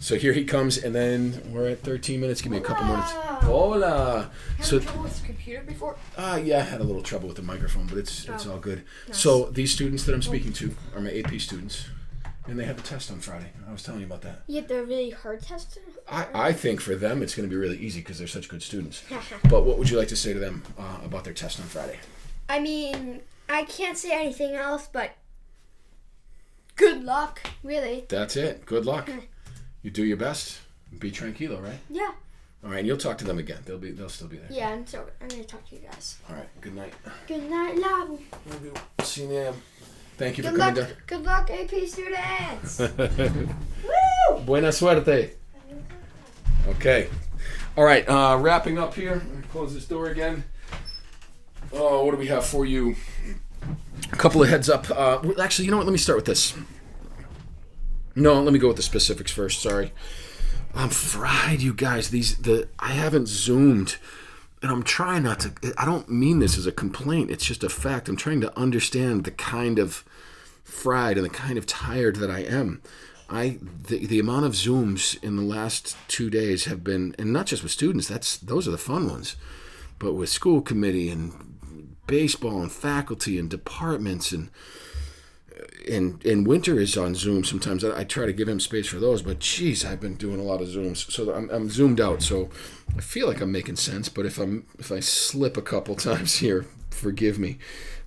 So 0.00 0.16
here 0.16 0.32
he 0.32 0.44
comes, 0.44 0.76
and 0.76 0.92
then 0.94 1.40
we're 1.52 1.68
at 1.68 1.80
13 1.82 2.20
minutes. 2.20 2.40
Give 2.42 2.50
me 2.50 2.58
a 2.58 2.60
couple 2.60 2.84
minutes. 2.84 3.10
Hola. 3.12 4.30
Had 4.56 4.66
So, 4.66 4.80
trouble 4.80 5.04
with 5.04 5.20
the 5.20 5.26
computer 5.26 5.62
before? 5.62 5.96
uh, 6.16 6.40
yeah, 6.42 6.58
I 6.58 6.62
had 6.62 6.80
a 6.80 6.84
little 6.84 7.02
trouble 7.02 7.28
with 7.28 7.36
the 7.36 7.42
microphone, 7.42 7.86
but 7.86 7.98
it's 7.98 8.28
it's 8.28 8.46
Oh. 8.46 8.52
all 8.52 8.58
good. 8.58 8.82
Nice. 9.08 9.18
So 9.18 9.44
these 9.50 9.72
students 9.72 10.04
that 10.04 10.14
I'm 10.14 10.22
speaking 10.22 10.52
to 10.54 10.74
are 10.94 11.00
my 11.00 11.12
AP 11.12 11.38
students, 11.40 11.86
and 12.48 12.58
they 12.58 12.64
have 12.64 12.78
a 12.78 12.82
test 12.82 13.10
on 13.12 13.20
Friday. 13.20 13.50
I 13.68 13.72
was 13.72 13.82
telling 13.84 14.00
you 14.00 14.06
about 14.06 14.22
that. 14.22 14.42
Yeah, 14.48 14.62
they're 14.62 14.82
really 14.82 15.10
hard 15.10 15.42
tests. 15.42 15.78
I, 16.08 16.26
I 16.34 16.52
think 16.52 16.80
for 16.80 16.96
them 16.96 17.22
it's 17.22 17.34
going 17.36 17.48
to 17.48 17.54
be 17.54 17.58
really 17.58 17.78
easy 17.78 18.00
because 18.00 18.18
they're 18.18 18.26
such 18.26 18.48
good 18.48 18.62
students. 18.64 19.02
But 19.48 19.64
what 19.64 19.78
would 19.78 19.88
you 19.90 19.96
like 19.96 20.08
to 20.08 20.16
say 20.16 20.32
to 20.32 20.40
them 20.40 20.64
uh, 20.76 20.98
about 21.04 21.22
their 21.24 21.34
test 21.34 21.60
on 21.60 21.66
Friday? 21.66 21.98
I 22.48 22.58
mean, 22.58 23.20
I 23.48 23.62
can't 23.64 23.96
say 23.96 24.10
anything 24.10 24.54
else, 24.54 24.88
but 24.92 25.12
good 26.76 27.04
luck, 27.04 27.40
really. 27.62 28.04
That's 28.08 28.36
it. 28.36 28.66
Good 28.66 28.84
luck. 28.86 29.08
You 29.82 29.90
do 29.90 30.04
your 30.04 30.16
best. 30.16 30.60
Be 30.98 31.10
tranquilo, 31.10 31.62
right? 31.62 31.78
Yeah. 31.90 32.12
All 32.64 32.70
right, 32.70 32.78
and 32.78 32.86
you'll 32.86 32.96
talk 32.96 33.18
to 33.18 33.24
them 33.24 33.38
again. 33.38 33.58
They'll 33.66 33.76
be 33.78 33.90
they'll 33.90 34.08
still 34.08 34.28
be 34.28 34.38
there. 34.38 34.48
Yeah, 34.50 34.70
I'm 34.70 34.86
so 34.86 35.04
I'm 35.20 35.28
gonna 35.28 35.44
talk 35.44 35.68
to 35.68 35.74
you 35.74 35.82
guys. 35.82 36.16
All 36.30 36.36
right. 36.36 36.48
Good 36.62 36.74
night. 36.74 36.94
Good 37.26 37.50
night, 37.50 37.76
love. 37.76 38.18
Love 38.48 38.64
you. 38.64 38.72
See 39.02 39.26
you. 39.26 39.52
Thank 40.16 40.38
you 40.38 40.44
for 40.44 40.50
Good 40.50 40.58
luck. 40.58 40.74
coming 40.74 40.90
Good 41.06 41.24
luck, 41.24 41.50
AP 41.50 41.86
students. 41.86 42.78
Woo! 44.38 44.40
Buena 44.46 44.68
suerte. 44.72 45.32
Okay. 46.68 47.08
All 47.76 47.84
right. 47.84 48.08
Uh, 48.08 48.38
wrapping 48.40 48.78
up 48.78 48.94
here. 48.94 49.20
Close 49.50 49.74
this 49.74 49.84
door 49.86 50.06
again. 50.06 50.44
Oh, 51.72 52.04
what 52.04 52.12
do 52.12 52.16
we 52.16 52.28
have 52.28 52.46
for 52.46 52.64
you? 52.64 52.94
A 54.14 54.16
couple 54.16 54.44
of 54.44 54.48
heads 54.48 54.70
up. 54.70 54.88
Uh, 54.92 55.18
actually, 55.42 55.64
you 55.64 55.72
know 55.72 55.76
what? 55.76 55.86
Let 55.86 55.92
me 55.92 55.98
start 55.98 56.16
with 56.16 56.24
this. 56.24 56.54
No, 58.14 58.40
let 58.40 58.52
me 58.52 58.60
go 58.60 58.68
with 58.68 58.76
the 58.76 58.82
specifics 58.82 59.32
first. 59.32 59.60
Sorry. 59.60 59.92
I'm 60.72 60.90
fried, 60.90 61.60
you 61.60 61.74
guys. 61.74 62.10
These 62.10 62.36
the 62.36 62.68
I 62.78 62.92
haven't 62.92 63.26
zoomed, 63.26 63.96
and 64.62 64.70
I'm 64.70 64.84
trying 64.84 65.24
not 65.24 65.40
to. 65.40 65.74
I 65.76 65.84
don't 65.84 66.08
mean 66.08 66.38
this 66.38 66.56
as 66.56 66.64
a 66.64 66.70
complaint. 66.70 67.32
It's 67.32 67.44
just 67.44 67.64
a 67.64 67.68
fact. 67.68 68.08
I'm 68.08 68.14
trying 68.14 68.40
to 68.42 68.56
understand 68.56 69.24
the 69.24 69.32
kind 69.32 69.80
of 69.80 70.04
fried 70.62 71.16
and 71.16 71.26
the 71.26 71.30
kind 71.30 71.58
of 71.58 71.66
tired 71.66 72.14
that 72.16 72.30
I 72.30 72.44
am. 72.44 72.82
I 73.28 73.58
the, 73.88 74.06
the 74.06 74.20
amount 74.20 74.46
of 74.46 74.52
zooms 74.52 75.20
in 75.24 75.34
the 75.34 75.42
last 75.42 75.96
two 76.06 76.30
days 76.30 76.66
have 76.66 76.84
been, 76.84 77.16
and 77.18 77.32
not 77.32 77.46
just 77.46 77.64
with 77.64 77.72
students. 77.72 78.06
That's 78.06 78.36
those 78.36 78.68
are 78.68 78.72
the 78.72 78.78
fun 78.78 79.08
ones, 79.08 79.34
but 79.98 80.14
with 80.14 80.28
school 80.28 80.60
committee 80.60 81.10
and 81.10 81.53
baseball 82.06 82.60
and 82.60 82.72
faculty 82.72 83.38
and 83.38 83.48
departments 83.48 84.32
and 84.32 84.50
and 85.88 86.24
and 86.24 86.46
winter 86.46 86.78
is 86.78 86.96
on 86.96 87.14
Zoom 87.14 87.44
sometimes. 87.44 87.84
I, 87.84 88.00
I 88.00 88.04
try 88.04 88.26
to 88.26 88.32
give 88.32 88.48
him 88.48 88.60
space 88.60 88.86
for 88.86 88.98
those, 88.98 89.22
but 89.22 89.38
geez, 89.38 89.84
I've 89.84 90.00
been 90.00 90.14
doing 90.14 90.40
a 90.40 90.42
lot 90.42 90.60
of 90.60 90.68
Zooms, 90.68 91.10
so 91.10 91.32
I'm, 91.32 91.50
I'm 91.50 91.68
zoomed 91.68 92.00
out. 92.00 92.22
So 92.22 92.50
I 92.96 93.00
feel 93.00 93.28
like 93.28 93.40
I'm 93.40 93.52
making 93.52 93.76
sense, 93.76 94.08
but 94.08 94.26
if 94.26 94.38
I'm 94.38 94.66
if 94.78 94.90
I 94.90 95.00
slip 95.00 95.56
a 95.56 95.62
couple 95.62 95.94
times 95.96 96.36
here, 96.36 96.66
forgive 96.90 97.38
me. 97.38 97.58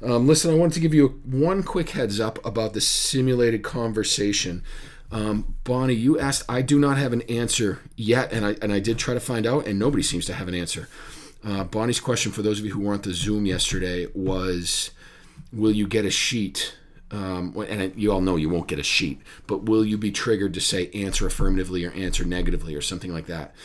Um, 0.01 0.27
listen, 0.27 0.51
I 0.51 0.57
wanted 0.57 0.73
to 0.73 0.79
give 0.79 0.93
you 0.93 1.21
one 1.25 1.63
quick 1.63 1.91
heads 1.91 2.19
up 2.19 2.43
about 2.45 2.73
the 2.73 2.81
simulated 2.81 3.63
conversation. 3.63 4.63
Um, 5.11 5.55
Bonnie, 5.63 5.93
you 5.93 6.19
asked. 6.19 6.43
I 6.49 6.61
do 6.61 6.79
not 6.79 6.97
have 6.97 7.13
an 7.13 7.21
answer 7.23 7.79
yet, 7.95 8.31
and 8.31 8.45
I 8.45 8.55
and 8.61 8.73
I 8.73 8.79
did 8.79 8.97
try 8.97 9.13
to 9.13 9.19
find 9.19 9.45
out, 9.45 9.65
and 9.65 9.79
nobody 9.79 10.03
seems 10.03 10.25
to 10.25 10.33
have 10.33 10.47
an 10.47 10.55
answer. 10.55 10.89
Uh, 11.47 11.63
Bonnie's 11.63 12.01
question 12.01 12.33
for 12.33 12.41
those 12.41 12.59
of 12.59 12.65
you 12.65 12.73
who 12.73 12.81
weren't 12.81 13.03
the 13.03 13.13
Zoom 13.13 13.45
yesterday 13.45 14.07
was, 14.13 14.91
"Will 15.53 15.71
you 15.71 15.87
get 15.87 16.03
a 16.03 16.11
sheet?" 16.11 16.75
Um, 17.09 17.55
and 17.69 17.93
you 17.95 18.11
all 18.11 18.19
know 18.19 18.35
you 18.35 18.49
won't 18.49 18.67
get 18.67 18.79
a 18.79 18.83
sheet, 18.83 19.21
but 19.47 19.63
will 19.63 19.85
you 19.85 19.97
be 19.97 20.11
triggered 20.11 20.53
to 20.55 20.59
say 20.59 20.89
answer 20.93 21.25
affirmatively 21.25 21.85
or 21.85 21.91
answer 21.91 22.25
negatively 22.25 22.75
or 22.75 22.81
something 22.81 23.13
like 23.13 23.27
that? 23.27 23.55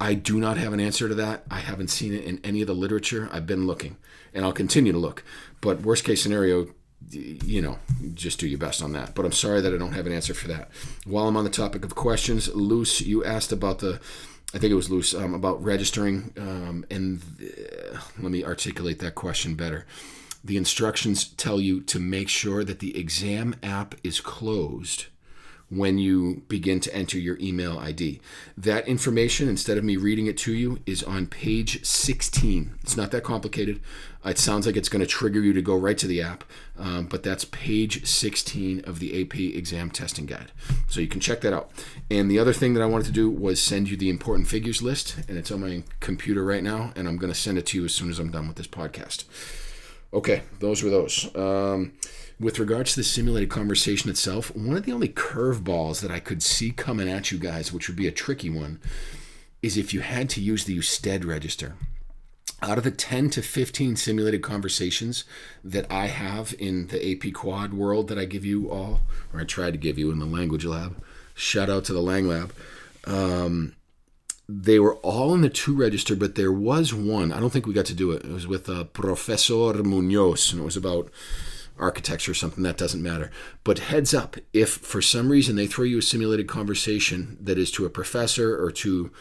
I 0.00 0.14
do 0.14 0.40
not 0.40 0.58
have 0.58 0.72
an 0.72 0.80
answer 0.80 1.08
to 1.08 1.14
that. 1.14 1.44
I 1.48 1.60
haven't 1.60 1.88
seen 1.90 2.12
it 2.12 2.24
in 2.24 2.40
any 2.42 2.60
of 2.60 2.66
the 2.66 2.74
literature. 2.74 3.28
I've 3.30 3.46
been 3.46 3.68
looking, 3.68 3.98
and 4.34 4.44
I'll 4.44 4.52
continue 4.52 4.90
to 4.90 4.98
look. 4.98 5.22
But 5.60 5.82
worst 5.82 6.02
case 6.02 6.20
scenario, 6.20 6.74
you 7.12 7.62
know, 7.62 7.78
just 8.14 8.40
do 8.40 8.48
your 8.48 8.58
best 8.58 8.82
on 8.82 8.92
that. 8.94 9.14
But 9.14 9.24
I'm 9.24 9.32
sorry 9.32 9.60
that 9.60 9.72
I 9.72 9.78
don't 9.78 9.92
have 9.92 10.06
an 10.06 10.12
answer 10.12 10.34
for 10.34 10.48
that. 10.48 10.70
While 11.04 11.28
I'm 11.28 11.36
on 11.36 11.44
the 11.44 11.50
topic 11.50 11.84
of 11.84 11.94
questions, 11.94 12.52
Luce, 12.52 13.00
you 13.00 13.24
asked 13.24 13.52
about 13.52 13.78
the, 13.78 14.00
I 14.54 14.58
think 14.58 14.72
it 14.72 14.76
was 14.76 14.90
Luce 14.90 15.14
um, 15.14 15.34
about 15.34 15.62
registering. 15.62 16.32
Um, 16.38 16.86
and 16.90 17.20
uh, 17.40 17.98
let 18.18 18.32
me 18.32 18.44
articulate 18.44 18.98
that 19.00 19.14
question 19.14 19.54
better. 19.54 19.86
The 20.42 20.56
instructions 20.56 21.24
tell 21.24 21.60
you 21.60 21.80
to 21.82 21.98
make 21.98 22.28
sure 22.28 22.64
that 22.64 22.78
the 22.78 22.98
exam 22.98 23.56
app 23.62 23.94
is 24.02 24.20
closed 24.20 25.06
when 25.70 25.98
you 25.98 26.42
begin 26.48 26.80
to 26.80 26.94
enter 26.94 27.18
your 27.18 27.38
email 27.40 27.78
ID. 27.78 28.20
That 28.56 28.88
information, 28.88 29.48
instead 29.48 29.76
of 29.76 29.84
me 29.84 29.96
reading 29.96 30.26
it 30.26 30.38
to 30.38 30.52
you, 30.54 30.78
is 30.86 31.02
on 31.02 31.26
page 31.26 31.84
16. 31.84 32.74
It's 32.82 32.96
not 32.96 33.10
that 33.10 33.22
complicated. 33.24 33.80
It 34.24 34.38
sounds 34.38 34.66
like 34.66 34.76
it's 34.76 34.88
going 34.88 35.00
to 35.00 35.06
trigger 35.06 35.40
you 35.40 35.52
to 35.52 35.62
go 35.62 35.76
right 35.76 35.96
to 35.98 36.06
the 36.06 36.22
app, 36.22 36.44
um, 36.78 37.06
but 37.06 37.22
that's 37.22 37.44
page 37.46 38.06
16 38.06 38.84
of 38.84 38.98
the 38.98 39.22
AP 39.22 39.36
exam 39.36 39.90
testing 39.90 40.26
guide. 40.26 40.52
So 40.88 41.00
you 41.00 41.06
can 41.06 41.20
check 41.20 41.40
that 41.42 41.52
out. 41.52 41.70
And 42.10 42.30
the 42.30 42.38
other 42.38 42.52
thing 42.52 42.74
that 42.74 42.82
I 42.82 42.86
wanted 42.86 43.06
to 43.06 43.12
do 43.12 43.30
was 43.30 43.62
send 43.62 43.88
you 43.88 43.96
the 43.96 44.10
important 44.10 44.48
figures 44.48 44.82
list, 44.82 45.16
and 45.28 45.38
it's 45.38 45.50
on 45.50 45.60
my 45.60 45.82
computer 46.00 46.44
right 46.44 46.62
now, 46.62 46.92
and 46.96 47.06
I'm 47.06 47.16
going 47.16 47.32
to 47.32 47.38
send 47.38 47.58
it 47.58 47.66
to 47.66 47.78
you 47.78 47.84
as 47.84 47.94
soon 47.94 48.10
as 48.10 48.18
I'm 48.18 48.30
done 48.30 48.48
with 48.48 48.56
this 48.56 48.66
podcast. 48.66 49.24
Okay, 50.12 50.42
those 50.60 50.82
were 50.82 50.90
those. 50.90 51.34
Um, 51.36 51.92
with 52.40 52.58
regards 52.58 52.92
to 52.92 53.00
the 53.00 53.04
simulated 53.04 53.50
conversation 53.50 54.08
itself, 54.08 54.54
one 54.54 54.76
of 54.76 54.84
the 54.84 54.92
only 54.92 55.08
curveballs 55.08 56.00
that 56.00 56.10
I 56.10 56.20
could 56.20 56.42
see 56.42 56.70
coming 56.70 57.08
at 57.08 57.30
you 57.30 57.38
guys, 57.38 57.72
which 57.72 57.88
would 57.88 57.96
be 57.96 58.06
a 58.06 58.12
tricky 58.12 58.48
one, 58.48 58.80
is 59.60 59.76
if 59.76 59.92
you 59.92 60.00
had 60.00 60.30
to 60.30 60.40
use 60.40 60.64
the 60.64 60.78
USTED 60.78 61.26
register. 61.26 61.74
Out 62.62 62.78
of 62.78 62.84
the 62.84 62.90
10 62.90 63.30
to 63.30 63.42
15 63.42 63.96
simulated 63.96 64.42
conversations 64.42 65.24
that 65.62 65.90
I 65.92 66.06
have 66.06 66.54
in 66.58 66.88
the 66.88 67.12
AP 67.12 67.32
Quad 67.32 67.72
world 67.74 68.08
that 68.08 68.18
I 68.18 68.24
give 68.24 68.44
you 68.44 68.70
all, 68.70 69.02
or 69.32 69.40
I 69.40 69.44
tried 69.44 69.72
to 69.72 69.78
give 69.78 69.98
you 69.98 70.10
in 70.10 70.18
the 70.18 70.26
language 70.26 70.64
lab, 70.64 71.00
shout 71.34 71.70
out 71.70 71.84
to 71.84 71.92
the 71.92 72.02
Lang 72.02 72.26
Lab. 72.26 72.52
Um, 73.04 73.74
they 74.48 74.78
were 74.78 74.96
all 74.96 75.34
in 75.34 75.42
the 75.42 75.50
tú 75.50 75.76
register, 75.76 76.16
but 76.16 76.34
there 76.34 76.52
was 76.52 76.94
one. 76.94 77.32
I 77.32 77.40
don't 77.40 77.50
think 77.50 77.66
we 77.66 77.74
got 77.74 77.86
to 77.86 77.94
do 77.94 78.12
it. 78.12 78.24
It 78.24 78.32
was 78.32 78.46
with 78.46 78.68
uh, 78.68 78.84
Professor 78.84 79.74
Munoz, 79.82 80.52
and 80.52 80.62
it 80.62 80.64
was 80.64 80.76
about 80.76 81.10
architecture 81.78 82.32
or 82.32 82.34
something, 82.34 82.64
that 82.64 82.76
doesn't 82.76 83.02
matter. 83.02 83.30
But 83.64 83.78
heads 83.78 84.12
up, 84.14 84.36
if 84.52 84.70
for 84.70 85.00
some 85.00 85.30
reason 85.30 85.56
they 85.56 85.66
throw 85.66 85.84
you 85.84 85.98
a 85.98 86.02
simulated 86.02 86.48
conversation 86.48 87.38
that 87.40 87.58
is 87.58 87.70
to 87.72 87.86
a 87.86 87.90
professor 87.90 88.62
or 88.62 88.70
to, 88.72 89.12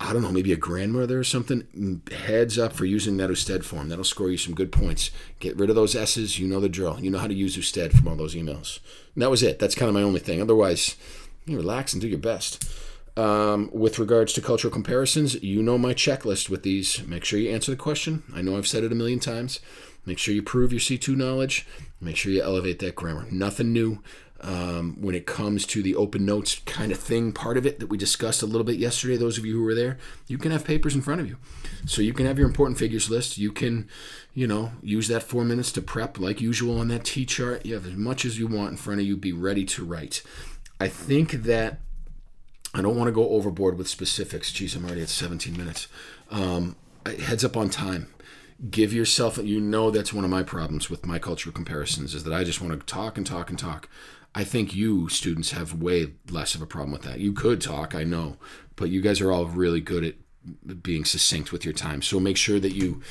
I 0.00 0.12
don't 0.12 0.22
know, 0.22 0.32
maybe 0.32 0.52
a 0.52 0.56
grandmother 0.56 1.18
or 1.18 1.24
something, 1.24 2.02
heads 2.10 2.58
up 2.58 2.72
for 2.72 2.84
using 2.84 3.16
that 3.18 3.30
USTED 3.30 3.64
form. 3.64 3.88
That'll 3.88 4.04
score 4.04 4.30
you 4.30 4.38
some 4.38 4.54
good 4.54 4.72
points. 4.72 5.10
Get 5.38 5.56
rid 5.56 5.70
of 5.70 5.76
those 5.76 5.94
S's. 5.94 6.38
You 6.38 6.48
know 6.48 6.60
the 6.60 6.68
drill. 6.68 6.98
You 7.00 7.10
know 7.10 7.18
how 7.18 7.28
to 7.28 7.34
use 7.34 7.56
USTED 7.56 7.92
from 7.92 8.08
all 8.08 8.16
those 8.16 8.34
emails. 8.34 8.80
And 9.14 9.22
that 9.22 9.30
was 9.30 9.42
it. 9.42 9.58
That's 9.58 9.74
kind 9.74 9.88
of 9.88 9.94
my 9.94 10.02
only 10.02 10.20
thing. 10.20 10.40
Otherwise, 10.40 10.96
you 11.46 11.56
relax 11.56 11.92
and 11.92 12.02
do 12.02 12.08
your 12.08 12.18
best. 12.18 12.64
Um, 13.16 13.70
with 13.72 13.98
regards 13.98 14.34
to 14.34 14.42
cultural 14.42 14.72
comparisons, 14.72 15.42
you 15.42 15.62
know 15.62 15.78
my 15.78 15.94
checklist 15.94 16.50
with 16.50 16.62
these. 16.62 17.06
Make 17.06 17.24
sure 17.24 17.38
you 17.38 17.50
answer 17.50 17.70
the 17.70 17.76
question. 17.76 18.22
I 18.34 18.42
know 18.42 18.58
I've 18.58 18.66
said 18.66 18.84
it 18.84 18.92
a 18.92 18.96
million 18.96 19.20
times. 19.20 19.60
Make 20.04 20.18
sure 20.18 20.34
you 20.34 20.42
prove 20.42 20.72
your 20.72 20.80
C2 20.80 21.16
knowledge. 21.16 21.66
Make 22.00 22.16
sure 22.16 22.30
you 22.30 22.42
elevate 22.42 22.78
that 22.80 22.94
grammar. 22.94 23.26
Nothing 23.30 23.72
new 23.72 24.02
um, 24.40 24.96
when 25.00 25.14
it 25.14 25.26
comes 25.26 25.66
to 25.66 25.82
the 25.82 25.96
open 25.96 26.24
notes 26.26 26.60
kind 26.66 26.92
of 26.92 26.98
thing 26.98 27.32
part 27.32 27.56
of 27.56 27.64
it 27.64 27.80
that 27.80 27.86
we 27.86 27.96
discussed 27.96 28.42
a 28.42 28.46
little 28.46 28.64
bit 28.64 28.76
yesterday. 28.76 29.16
Those 29.16 29.38
of 29.38 29.46
you 29.46 29.54
who 29.54 29.64
were 29.64 29.74
there, 29.74 29.98
you 30.26 30.36
can 30.36 30.52
have 30.52 30.64
papers 30.64 30.94
in 30.94 31.00
front 31.00 31.20
of 31.20 31.28
you. 31.28 31.38
So 31.86 32.02
you 32.02 32.12
can 32.12 32.26
have 32.26 32.38
your 32.38 32.46
important 32.46 32.78
figures 32.78 33.08
list. 33.08 33.38
You 33.38 33.50
can, 33.50 33.88
you 34.34 34.46
know, 34.46 34.72
use 34.82 35.08
that 35.08 35.22
four 35.22 35.44
minutes 35.44 35.72
to 35.72 35.82
prep 35.82 36.18
like 36.18 36.40
usual 36.40 36.78
on 36.78 36.88
that 36.88 37.04
T 37.04 37.24
chart. 37.24 37.64
You 37.64 37.74
have 37.74 37.86
as 37.86 37.94
much 37.96 38.24
as 38.24 38.38
you 38.38 38.46
want 38.46 38.72
in 38.72 38.76
front 38.76 39.00
of 39.00 39.06
you. 39.06 39.16
Be 39.16 39.32
ready 39.32 39.64
to 39.64 39.84
write. 39.84 40.22
I 40.78 40.88
think 40.88 41.32
that 41.44 41.80
I 42.76 42.82
don't 42.82 42.96
want 42.96 43.08
to 43.08 43.12
go 43.12 43.30
overboard 43.30 43.78
with 43.78 43.88
specifics. 43.88 44.52
Geez, 44.52 44.76
I'm 44.76 44.84
already 44.84 45.00
at 45.00 45.08
17 45.08 45.56
minutes. 45.56 45.88
Um, 46.30 46.76
heads 47.06 47.42
up 47.42 47.56
on 47.56 47.70
time. 47.70 48.08
Give 48.70 48.92
yourself 48.92 49.38
you 49.38 49.60
know 49.60 49.90
that's 49.90 50.12
one 50.12 50.24
of 50.24 50.30
my 50.30 50.42
problems 50.42 50.90
with 50.90 51.06
my 51.06 51.18
cultural 51.18 51.52
comparisons 51.52 52.14
is 52.14 52.24
that 52.24 52.32
i 52.32 52.42
just 52.42 52.60
want 52.62 52.72
to 52.78 52.86
talk 52.86 53.18
and 53.18 53.26
talk 53.26 53.50
and 53.50 53.58
talk. 53.58 53.88
I 54.34 54.44
think 54.44 54.74
you 54.74 55.08
students 55.08 55.52
have 55.52 55.82
way 55.82 56.12
less 56.30 56.54
of 56.54 56.62
a 56.62 56.66
problem 56.66 56.92
with 56.92 57.02
that. 57.02 57.20
You 57.20 57.32
could 57.32 57.60
talk 57.60 57.94
i 57.94 58.02
know 58.02 58.36
but 58.74 58.90
you 58.90 59.00
guys 59.02 59.20
are 59.20 59.30
all 59.30 59.46
really 59.46 59.80
good 59.80 60.04
at 60.04 60.82
being 60.82 61.04
succinct 61.04 61.52
with 61.52 61.64
your 61.64 61.74
time. 61.74 62.00
So 62.02 62.20
make 62.20 62.36
sure 62.36 62.60
that 62.60 62.74
you 62.74 63.02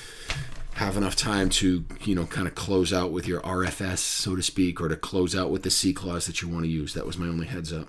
have 0.76 0.98
enough 0.98 1.16
time 1.16 1.50
to 1.50 1.86
you 2.02 2.16
know 2.16 2.26
kind 2.26 2.48
of 2.48 2.56
close 2.56 2.92
out 2.92 3.12
with 3.12 3.28
your 3.28 3.40
rfs 3.42 4.00
so 4.00 4.36
to 4.36 4.42
speak 4.42 4.82
or 4.82 4.90
to 4.90 4.98
close 4.98 5.34
out 5.34 5.50
with 5.50 5.64
the 5.64 5.72
si 5.72 5.94
clause 5.94 6.26
that 6.26 6.42
you 6.42 6.50
want 6.50 6.66
to 6.66 6.70
use. 6.70 6.96
That 6.96 7.06
was 7.06 7.18
my 7.18 7.28
only 7.28 7.46
heads 7.48 7.72
up 7.72 7.88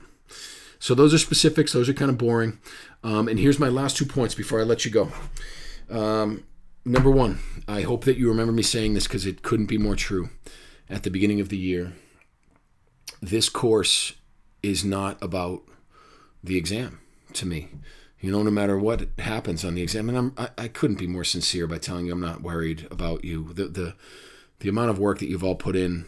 so 0.78 0.94
those 0.94 1.12
are 1.14 1.18
specifics 1.18 1.72
those 1.72 1.88
are 1.88 1.94
kind 1.94 2.10
of 2.10 2.18
boring 2.18 2.58
um, 3.02 3.28
and 3.28 3.38
here's 3.38 3.58
my 3.58 3.68
last 3.68 3.96
two 3.96 4.06
points 4.06 4.34
before 4.34 4.60
i 4.60 4.62
let 4.62 4.84
you 4.84 4.90
go 4.90 5.10
um, 5.90 6.44
number 6.86 7.10
one, 7.10 7.40
I 7.68 7.82
hope 7.82 8.04
that 8.04 8.16
you 8.16 8.28
remember 8.28 8.52
me 8.52 8.62
saying 8.62 8.94
this 8.94 9.06
because 9.06 9.26
it 9.26 9.42
couldn't 9.42 9.66
be 9.66 9.76
more 9.76 9.96
true. 9.96 10.30
At 10.88 11.02
the 11.02 11.10
beginning 11.10 11.40
of 11.40 11.48
the 11.48 11.56
year, 11.56 11.92
this 13.20 13.48
course 13.48 14.14
is 14.62 14.84
not 14.84 15.20
about 15.20 15.62
the 16.42 16.56
exam 16.56 17.00
to 17.34 17.44
me. 17.44 17.68
You 18.20 18.30
know, 18.30 18.42
no 18.42 18.50
matter 18.50 18.78
what 18.78 19.08
happens 19.18 19.64
on 19.64 19.74
the 19.74 19.82
exam, 19.82 20.08
and 20.08 20.16
I'm, 20.16 20.34
I, 20.38 20.48
I 20.56 20.68
couldn't 20.68 20.98
be 20.98 21.06
more 21.06 21.24
sincere 21.24 21.66
by 21.66 21.78
telling 21.78 22.06
you 22.06 22.12
I'm 22.12 22.20
not 22.20 22.42
worried 22.42 22.86
about 22.90 23.24
you. 23.24 23.52
The 23.52 23.66
the 23.66 23.94
the 24.60 24.68
amount 24.68 24.90
of 24.90 24.98
work 24.98 25.18
that 25.18 25.28
you've 25.28 25.44
all 25.44 25.54
put 25.54 25.76
in 25.76 26.06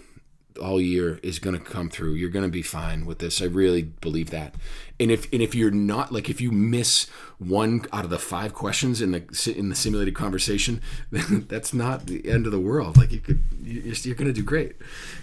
all 0.59 0.81
year 0.81 1.19
is 1.23 1.39
going 1.39 1.59
to 1.59 1.65
come 1.65 1.89
through. 1.89 2.15
You're 2.15 2.31
going 2.31 2.45
to 2.45 2.51
be 2.51 2.63
fine 2.63 3.07
with 3.07 3.19
this. 3.19 3.41
I 3.41 3.47
really 3.47 3.83
believe 3.83 4.31
that. 4.31 4.55
And 5.01 5.11
if 5.11 5.33
and 5.33 5.41
if 5.41 5.55
you're 5.55 5.71
not 5.71 6.13
like 6.13 6.29
if 6.29 6.41
you 6.41 6.51
miss 6.51 7.09
one 7.39 7.85
out 7.93 8.05
of 8.05 8.11
the 8.11 8.19
five 8.19 8.53
questions 8.53 9.01
in 9.01 9.13
the 9.13 9.55
in 9.57 9.69
the 9.69 9.77
simulated 9.77 10.15
conversation, 10.15 10.81
then 11.11 11.47
that's 11.49 11.73
not 11.73 12.07
the 12.07 12.29
end 12.29 12.47
of 12.47 12.53
the 12.53 12.61
world. 12.61 12.97
Like 12.97 13.13
you 13.13 13.21
could 13.21 13.43
you're, 13.63 13.95
you're 13.95 14.17
going 14.17 14.29
to 14.29 14.33
do 14.33 14.43
great. 14.43 14.77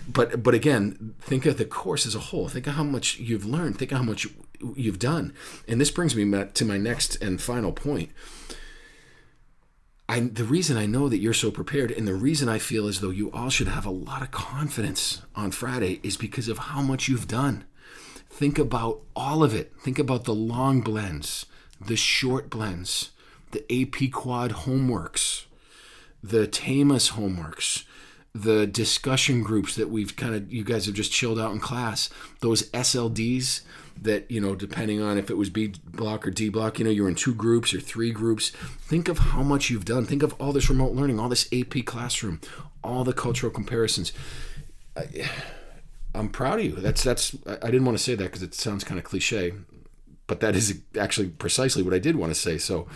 But 0.07 0.41
but 0.41 0.53
again, 0.53 1.15
think 1.19 1.45
of 1.45 1.57
the 1.57 1.65
course 1.65 2.05
as 2.05 2.15
a 2.15 2.19
whole. 2.19 2.47
Think 2.47 2.67
of 2.67 2.73
how 2.75 2.83
much 2.83 3.19
you've 3.19 3.45
learned. 3.45 3.77
Think 3.77 3.91
of 3.91 3.97
how 3.97 4.03
much 4.03 4.27
you've 4.75 4.99
done. 4.99 5.33
And 5.67 5.81
this 5.81 5.91
brings 5.91 6.15
me 6.15 6.45
to 6.53 6.65
my 6.65 6.77
next 6.77 7.21
and 7.21 7.41
final 7.41 7.71
point 7.71 8.11
I, 10.07 10.19
the 10.19 10.43
reason 10.43 10.77
I 10.77 10.85
know 10.85 11.09
that 11.09 11.17
you're 11.17 11.33
so 11.33 11.49
prepared 11.49 11.91
and 11.91 12.07
the 12.07 12.13
reason 12.13 12.47
I 12.47 12.59
feel 12.59 12.87
as 12.87 12.99
though 12.99 13.09
you 13.09 13.31
all 13.31 13.49
should 13.49 13.67
have 13.67 13.85
a 13.85 13.91
lot 13.91 14.21
of 14.21 14.31
confidence 14.31 15.23
on 15.35 15.51
Friday 15.51 15.99
is 16.03 16.15
because 16.15 16.47
of 16.47 16.59
how 16.59 16.81
much 16.81 17.07
you've 17.07 17.27
done. 17.27 17.65
Think 18.29 18.59
about 18.59 19.01
all 19.15 19.43
of 19.43 19.55
it. 19.55 19.73
Think 19.81 19.97
about 19.97 20.25
the 20.25 20.35
long 20.35 20.81
blends, 20.81 21.47
the 21.79 21.95
short 21.95 22.49
blends, 22.49 23.11
the 23.51 23.63
AP 23.71 24.11
Quad 24.11 24.51
homeworks, 24.51 25.45
the 26.21 26.47
TAMAS 26.47 27.13
homeworks, 27.13 27.85
the 28.33 28.67
discussion 28.67 29.41
groups 29.41 29.75
that 29.75 29.89
we've 29.89 30.15
kind 30.15 30.35
of, 30.35 30.51
you 30.51 30.63
guys 30.63 30.85
have 30.85 30.95
just 30.95 31.11
chilled 31.11 31.39
out 31.39 31.53
in 31.53 31.59
class, 31.59 32.09
those 32.41 32.69
SLDs 32.71 33.61
that 34.01 34.29
you 34.29 34.39
know 34.41 34.55
depending 34.55 35.01
on 35.01 35.17
if 35.17 35.29
it 35.29 35.37
was 35.37 35.49
b 35.49 35.73
block 35.87 36.27
or 36.27 36.31
d 36.31 36.49
block 36.49 36.79
you 36.79 36.85
know 36.85 36.91
you're 36.91 37.07
in 37.07 37.15
two 37.15 37.33
groups 37.33 37.73
or 37.73 37.79
three 37.79 38.11
groups. 38.11 38.49
Think 38.49 39.07
of 39.07 39.19
how 39.19 39.43
much 39.43 39.69
you've 39.69 39.85
done. 39.85 40.05
Think 40.05 40.23
of 40.23 40.33
all 40.39 40.53
this 40.53 40.69
remote 40.69 40.93
learning 40.93 41.19
all 41.19 41.29
this 41.29 41.47
ap 41.53 41.85
classroom 41.85 42.41
all 42.83 43.03
the 43.03 43.13
cultural 43.13 43.51
comparisons. 43.51 44.13
I, 44.95 45.29
i'm 46.13 46.29
proud 46.29 46.59
of 46.59 46.65
you. 46.65 46.75
That's 46.75 47.03
that's 47.03 47.35
i 47.47 47.65
didn't 47.65 47.85
want 47.85 47.97
to 47.97 48.03
say 48.03 48.15
that 48.15 48.23
because 48.23 48.43
it 48.43 48.53
sounds 48.53 48.83
kind 48.83 48.99
of 48.99 49.03
cliche 49.03 49.53
but 50.27 50.39
that 50.39 50.55
is 50.55 50.81
actually 50.99 51.27
precisely 51.27 51.83
what 51.83 51.93
i 51.93 51.99
did 51.99 52.15
want 52.15 52.33
to 52.33 52.39
say. 52.39 52.57
So 52.57 52.87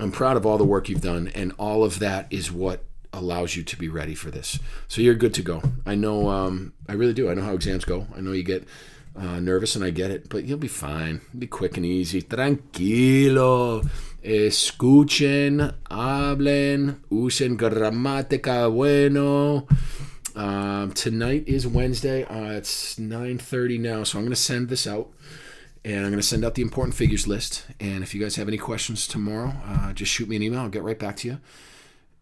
i'm 0.00 0.12
proud 0.12 0.36
of 0.36 0.46
all 0.46 0.58
the 0.58 0.64
work 0.64 0.88
you've 0.88 1.02
done 1.02 1.30
and 1.34 1.52
all 1.58 1.84
of 1.84 1.98
that 1.98 2.26
is 2.30 2.50
what 2.50 2.84
allows 3.12 3.54
you 3.56 3.62
to 3.62 3.76
be 3.76 3.88
ready 3.88 4.14
for 4.14 4.30
this. 4.30 4.58
So 4.88 5.00
you're 5.00 5.14
good 5.14 5.34
to 5.34 5.42
go. 5.42 5.62
I 5.86 5.94
know 5.94 6.28
um, 6.28 6.72
i 6.88 6.92
really 6.92 7.14
do. 7.14 7.30
I 7.30 7.34
know 7.34 7.42
how 7.42 7.54
exams 7.54 7.84
go. 7.84 8.06
I 8.16 8.20
know 8.20 8.32
you 8.32 8.42
get 8.42 8.66
uh, 9.16 9.40
nervous, 9.40 9.76
and 9.76 9.84
I 9.84 9.90
get 9.90 10.10
it, 10.10 10.28
but 10.28 10.44
you'll 10.44 10.58
be 10.58 10.68
fine. 10.68 11.20
be 11.36 11.46
quick 11.46 11.76
and 11.76 11.86
easy. 11.86 12.22
Tranquilo. 12.22 13.88
Escuchen, 14.22 15.74
hablen, 15.90 17.02
usen 17.10 17.58
gramática 17.58 18.72
bueno. 18.72 19.66
Um, 20.34 20.92
tonight 20.92 21.44
is 21.46 21.66
Wednesday. 21.66 22.24
Uh, 22.24 22.52
it's 22.52 22.96
9:30 22.98 23.78
now, 23.78 24.02
so 24.02 24.18
I'm 24.18 24.24
going 24.24 24.32
to 24.32 24.36
send 24.36 24.68
this 24.68 24.86
out, 24.86 25.10
and 25.84 26.04
I'm 26.04 26.10
going 26.10 26.16
to 26.16 26.26
send 26.26 26.44
out 26.44 26.54
the 26.54 26.62
important 26.62 26.94
figures 26.94 27.26
list. 27.28 27.66
And 27.78 28.02
if 28.02 28.14
you 28.14 28.20
guys 28.20 28.36
have 28.36 28.48
any 28.48 28.56
questions 28.56 29.06
tomorrow, 29.06 29.52
uh, 29.66 29.92
just 29.92 30.10
shoot 30.10 30.28
me 30.28 30.36
an 30.36 30.42
email. 30.42 30.60
I'll 30.60 30.68
get 30.70 30.82
right 30.82 30.98
back 30.98 31.16
to 31.16 31.28
you. 31.28 31.38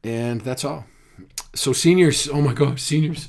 And 0.02 0.40
that's 0.40 0.64
all. 0.64 0.86
So 1.54 1.72
seniors, 1.72 2.28
oh 2.28 2.42
my 2.42 2.52
gosh, 2.52 2.82
seniors. 2.82 3.28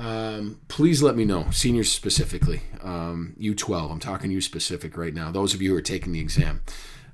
Um, 0.00 0.60
please 0.68 1.02
let 1.02 1.14
me 1.14 1.26
know, 1.26 1.50
seniors 1.50 1.92
specifically, 1.92 2.62
um, 2.82 3.36
U12. 3.38 3.90
I'm 3.90 4.00
talking 4.00 4.30
you 4.30 4.40
specific 4.40 4.96
right 4.96 5.12
now. 5.12 5.30
Those 5.30 5.52
of 5.52 5.60
you 5.60 5.72
who 5.72 5.76
are 5.76 5.82
taking 5.82 6.14
the 6.14 6.20
exam, 6.20 6.62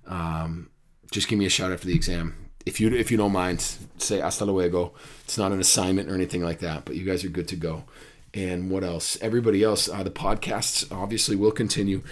um, 0.07 0.71
just 1.11 1.27
give 1.27 1.37
me 1.37 1.47
a 1.47 1.51
shout 1.51 1.73
after 1.73 1.89
the 1.89 1.97
exam. 1.97 2.51
If 2.65 2.81
you 2.81 2.95
if 2.95 3.11
you 3.11 3.17
don't 3.17 3.33
mind, 3.33 3.61
say 3.99 4.21
hasta 4.21 4.45
luego. 4.45 4.95
It's 5.25 5.37
not 5.37 5.51
an 5.51 5.59
assignment 5.59 6.09
or 6.09 6.15
anything 6.15 6.45
like 6.45 6.61
that, 6.61 6.85
but 6.85 6.95
you 6.95 7.05
guys 7.05 7.25
are 7.25 7.29
good 7.29 7.49
to 7.49 7.57
go. 7.57 7.85
And 8.33 8.71
what 8.71 8.85
else? 8.85 9.19
Everybody 9.21 9.65
else, 9.65 9.89
uh, 9.89 10.05
the 10.05 10.11
podcasts 10.11 10.87
obviously 10.93 11.35
will 11.35 11.53
continue. 11.53 12.03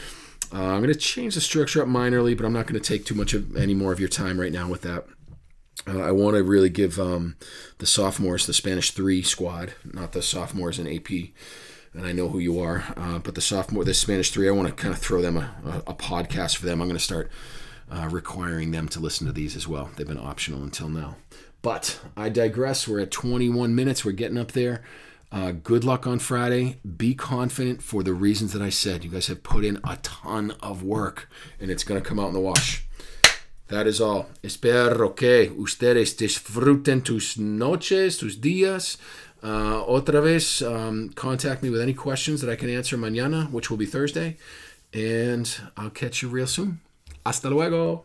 Uh, 0.53 0.75
I'm 0.75 0.83
going 0.83 0.93
to 0.93 0.99
change 0.99 1.37
the 1.37 1.41
structure 1.41 1.83
up 1.83 1.89
minorly, 1.89 2.37
but 2.37 2.47
I'm 2.47 2.53
not 2.53 2.67
going 2.67 2.81
to 2.81 2.89
take 2.89 3.05
too 3.05 3.15
much 3.15 3.33
of 3.33 3.57
any 3.57 3.75
more 3.75 3.93
of 3.93 4.01
your 4.01 4.09
time 4.09 4.41
right 4.41 4.53
now 4.53 4.69
with 4.69 4.83
that. 4.83 5.07
Uh, 5.87 6.01
I 6.01 6.13
want 6.13 6.37
to 6.37 6.43
really 6.43 6.71
give 6.71 6.99
um, 6.99 7.37
the 7.79 7.87
sophomores, 7.87 8.47
the 8.47 8.55
Spanish 8.55 8.93
three 8.93 9.23
squad, 9.23 9.75
not 9.85 10.13
the 10.13 10.23
sophomores 10.23 10.79
in 10.79 10.89
AP, 10.89 11.11
and 11.93 12.07
I 12.07 12.13
know 12.13 12.29
who 12.29 12.39
you 12.39 12.59
are, 12.61 12.85
uh, 12.97 13.19
but 13.19 13.35
the 13.35 13.41
sophomore, 13.41 13.85
the 13.85 13.95
Spanish 13.95 14.31
three, 14.31 14.49
I 14.49 14.53
want 14.53 14.69
to 14.69 14.75
kind 14.75 14.95
of 14.95 15.01
throw 15.01 15.21
them 15.21 15.37
a, 15.37 15.55
a, 15.65 15.91
a 15.91 15.95
podcast 15.95 16.57
for 16.57 16.67
them. 16.67 16.81
I'm 16.81 16.89
going 16.89 16.99
to 16.99 17.05
start 17.05 17.31
uh, 17.91 18.09
requiring 18.11 18.71
them 18.71 18.89
to 18.89 19.01
listen 19.01 19.27
to 19.27 19.33
these 19.33 19.57
as 19.57 19.69
well. 19.69 19.91
They've 19.97 20.07
been 20.07 20.19
optional 20.19 20.63
until 20.63 20.89
now. 20.89 21.17
But 21.63 22.01
I 22.17 22.29
digress. 22.29 22.89
We're 22.89 23.01
at 23.01 23.11
21 23.11 23.75
minutes. 23.75 24.05
We're 24.05 24.13
getting 24.13 24.39
up 24.39 24.53
there. 24.53 24.83
Uh, 25.33 25.53
good 25.53 25.83
luck 25.83 26.07
on 26.07 26.19
Friday. 26.19 26.79
Be 26.97 27.15
confident 27.15 27.83
for 27.83 28.03
the 28.03 28.13
reasons 28.13 28.53
that 28.53 28.63
I 28.63 28.71
said. 28.71 29.05
You 29.05 29.11
guys 29.11 29.27
have 29.29 29.43
put 29.43 29.65
in 29.65 29.81
a 29.83 29.97
ton 30.03 30.53
of 30.61 30.83
work, 30.83 31.29
and 31.59 31.71
it's 31.71 31.85
going 31.85 32.01
to 32.01 32.07
come 32.09 32.21
out 32.21 32.29
in 32.29 32.35
the 32.35 32.41
wash. 32.41 32.87
That 33.69 33.87
is 33.87 34.01
all. 34.01 34.27
Espero 34.43 35.15
que 35.15 35.51
ustedes 35.57 36.17
disfruten 36.17 37.03
tus 37.03 37.39
noches, 37.39 38.19
tus 38.19 38.37
días. 38.41 38.99
Uh, 39.43 39.83
otra 39.87 40.23
vez, 40.23 40.63
um, 40.63 41.11
contact 41.15 41.63
me 41.63 41.71
with 41.71 41.81
any 41.81 41.95
questions 41.95 42.41
that 42.41 42.51
I 42.51 42.57
can 42.57 42.71
answer 42.71 42.97
mañana, 42.97 43.51
which 43.51 43.71
will 43.71 43.79
be 43.79 43.87
Thursday. 43.87 44.37
And 44.93 45.51
I'll 45.77 45.91
catch 45.91 46.23
you 46.23 46.29
real 46.29 46.47
soon. 46.47 46.81
Hasta 47.25 47.49
luego. 47.49 48.05